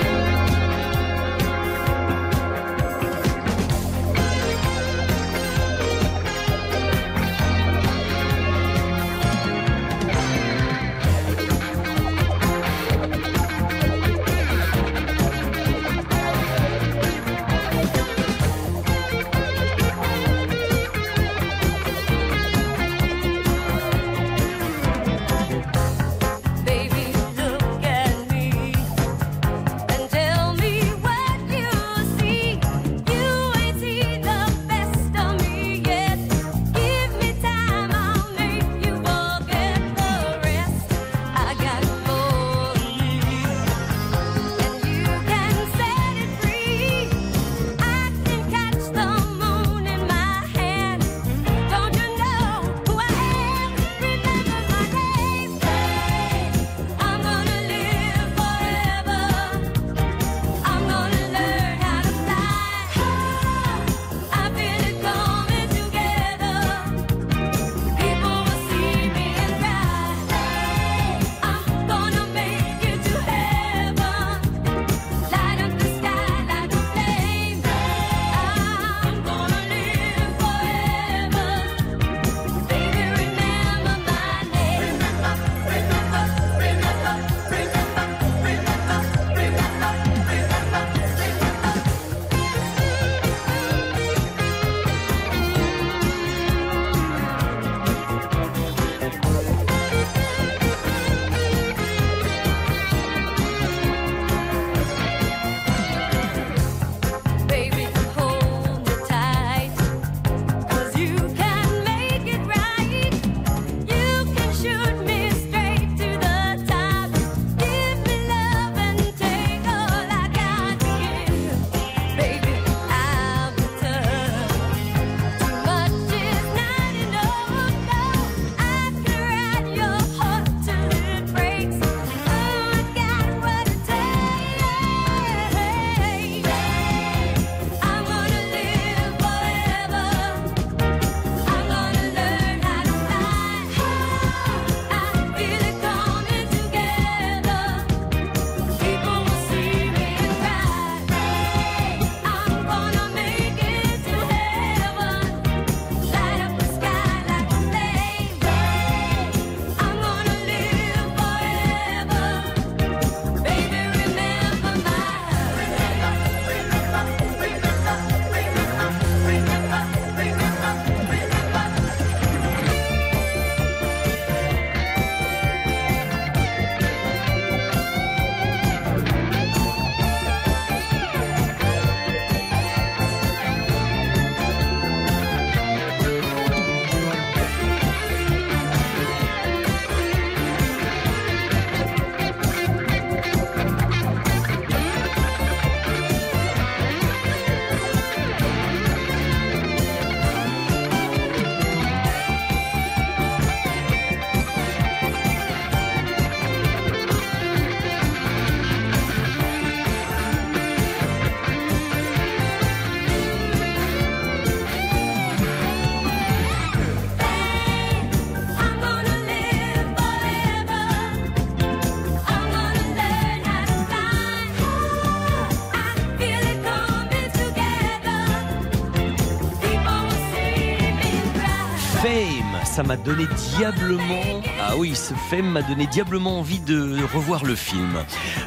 [232.86, 233.26] M'a donné
[233.58, 234.42] diablement.
[234.62, 237.96] Ah oui, ce film m'a donné diablement envie de revoir le film.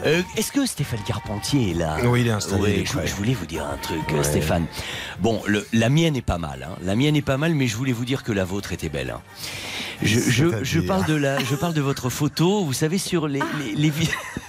[0.04, 1.96] Euh, Est-ce que Stéphane Carpentier est là?
[2.04, 4.22] Oui, il est installé, je, voulais vous dire un truc, euh, Ouais.
[4.24, 4.66] Stéphane.
[5.20, 6.62] Bon, le- la mienne est pas mal.
[6.68, 6.76] hein.
[6.82, 9.10] La mienne est pas mal, mais je voulais vous dire que la vôtre était belle.
[9.10, 9.20] hein.
[10.02, 10.20] Je,
[10.62, 12.64] je, parle de la, je parle de votre photo.
[12.64, 13.40] Vous savez sur les
[13.74, 13.92] les, les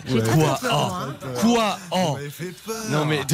[0.06, 1.16] J'ai très, quoi Oh, hein.
[1.42, 2.18] Quoi Oh
[2.92, 3.22] Non mais.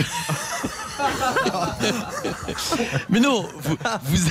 [3.10, 4.30] mais non, vous, vous,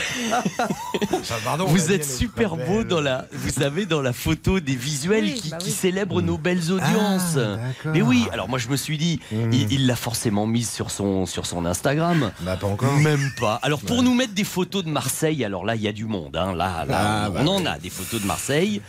[1.45, 4.77] pardon, vous la êtes super très beau dans la, vous savez, dans la photo des
[4.77, 7.37] visuels Oui, qui, bah qui célèbrent nos belles audiences.
[7.37, 7.93] Ah, d'accord.
[7.93, 11.27] mais oui, alors moi je me suis dit, il il l'a forcément mise sur son,
[11.27, 12.31] sur son Instagram.
[12.41, 12.93] Bah pas encore.
[12.95, 13.59] Même pas.
[13.63, 16.37] Alors pour nous mettre des photos de Marseille, alors là il y a du monde.
[16.37, 16.55] hein.
[16.55, 18.81] Là, là Ah, bah on en a des photos de Marseille.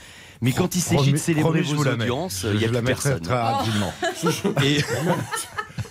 [0.42, 3.22] Mais quand il s'agit de célébrer promis, vos audiences, il y a plus personne.
[3.22, 3.94] très rapidement.
[4.64, 4.80] Et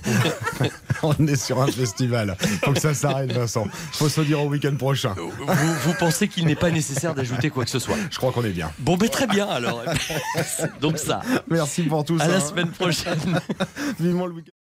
[1.02, 2.36] On est sur un festival.
[2.64, 3.66] Faut que ça s'arrête, Vincent.
[3.93, 5.14] Faut se dire au week-end prochain.
[5.16, 8.44] vous, vous pensez qu'il n'est pas nécessaire d'ajouter quoi que ce soit Je crois qu'on
[8.44, 8.70] est bien.
[8.78, 9.82] Bon, ben très bien alors.
[10.81, 11.20] Donc ça.
[11.48, 12.28] Merci pour tout À ça.
[12.28, 12.40] la hein.
[12.40, 13.40] semaine prochaine.
[14.01, 14.63] Vivement le week-end.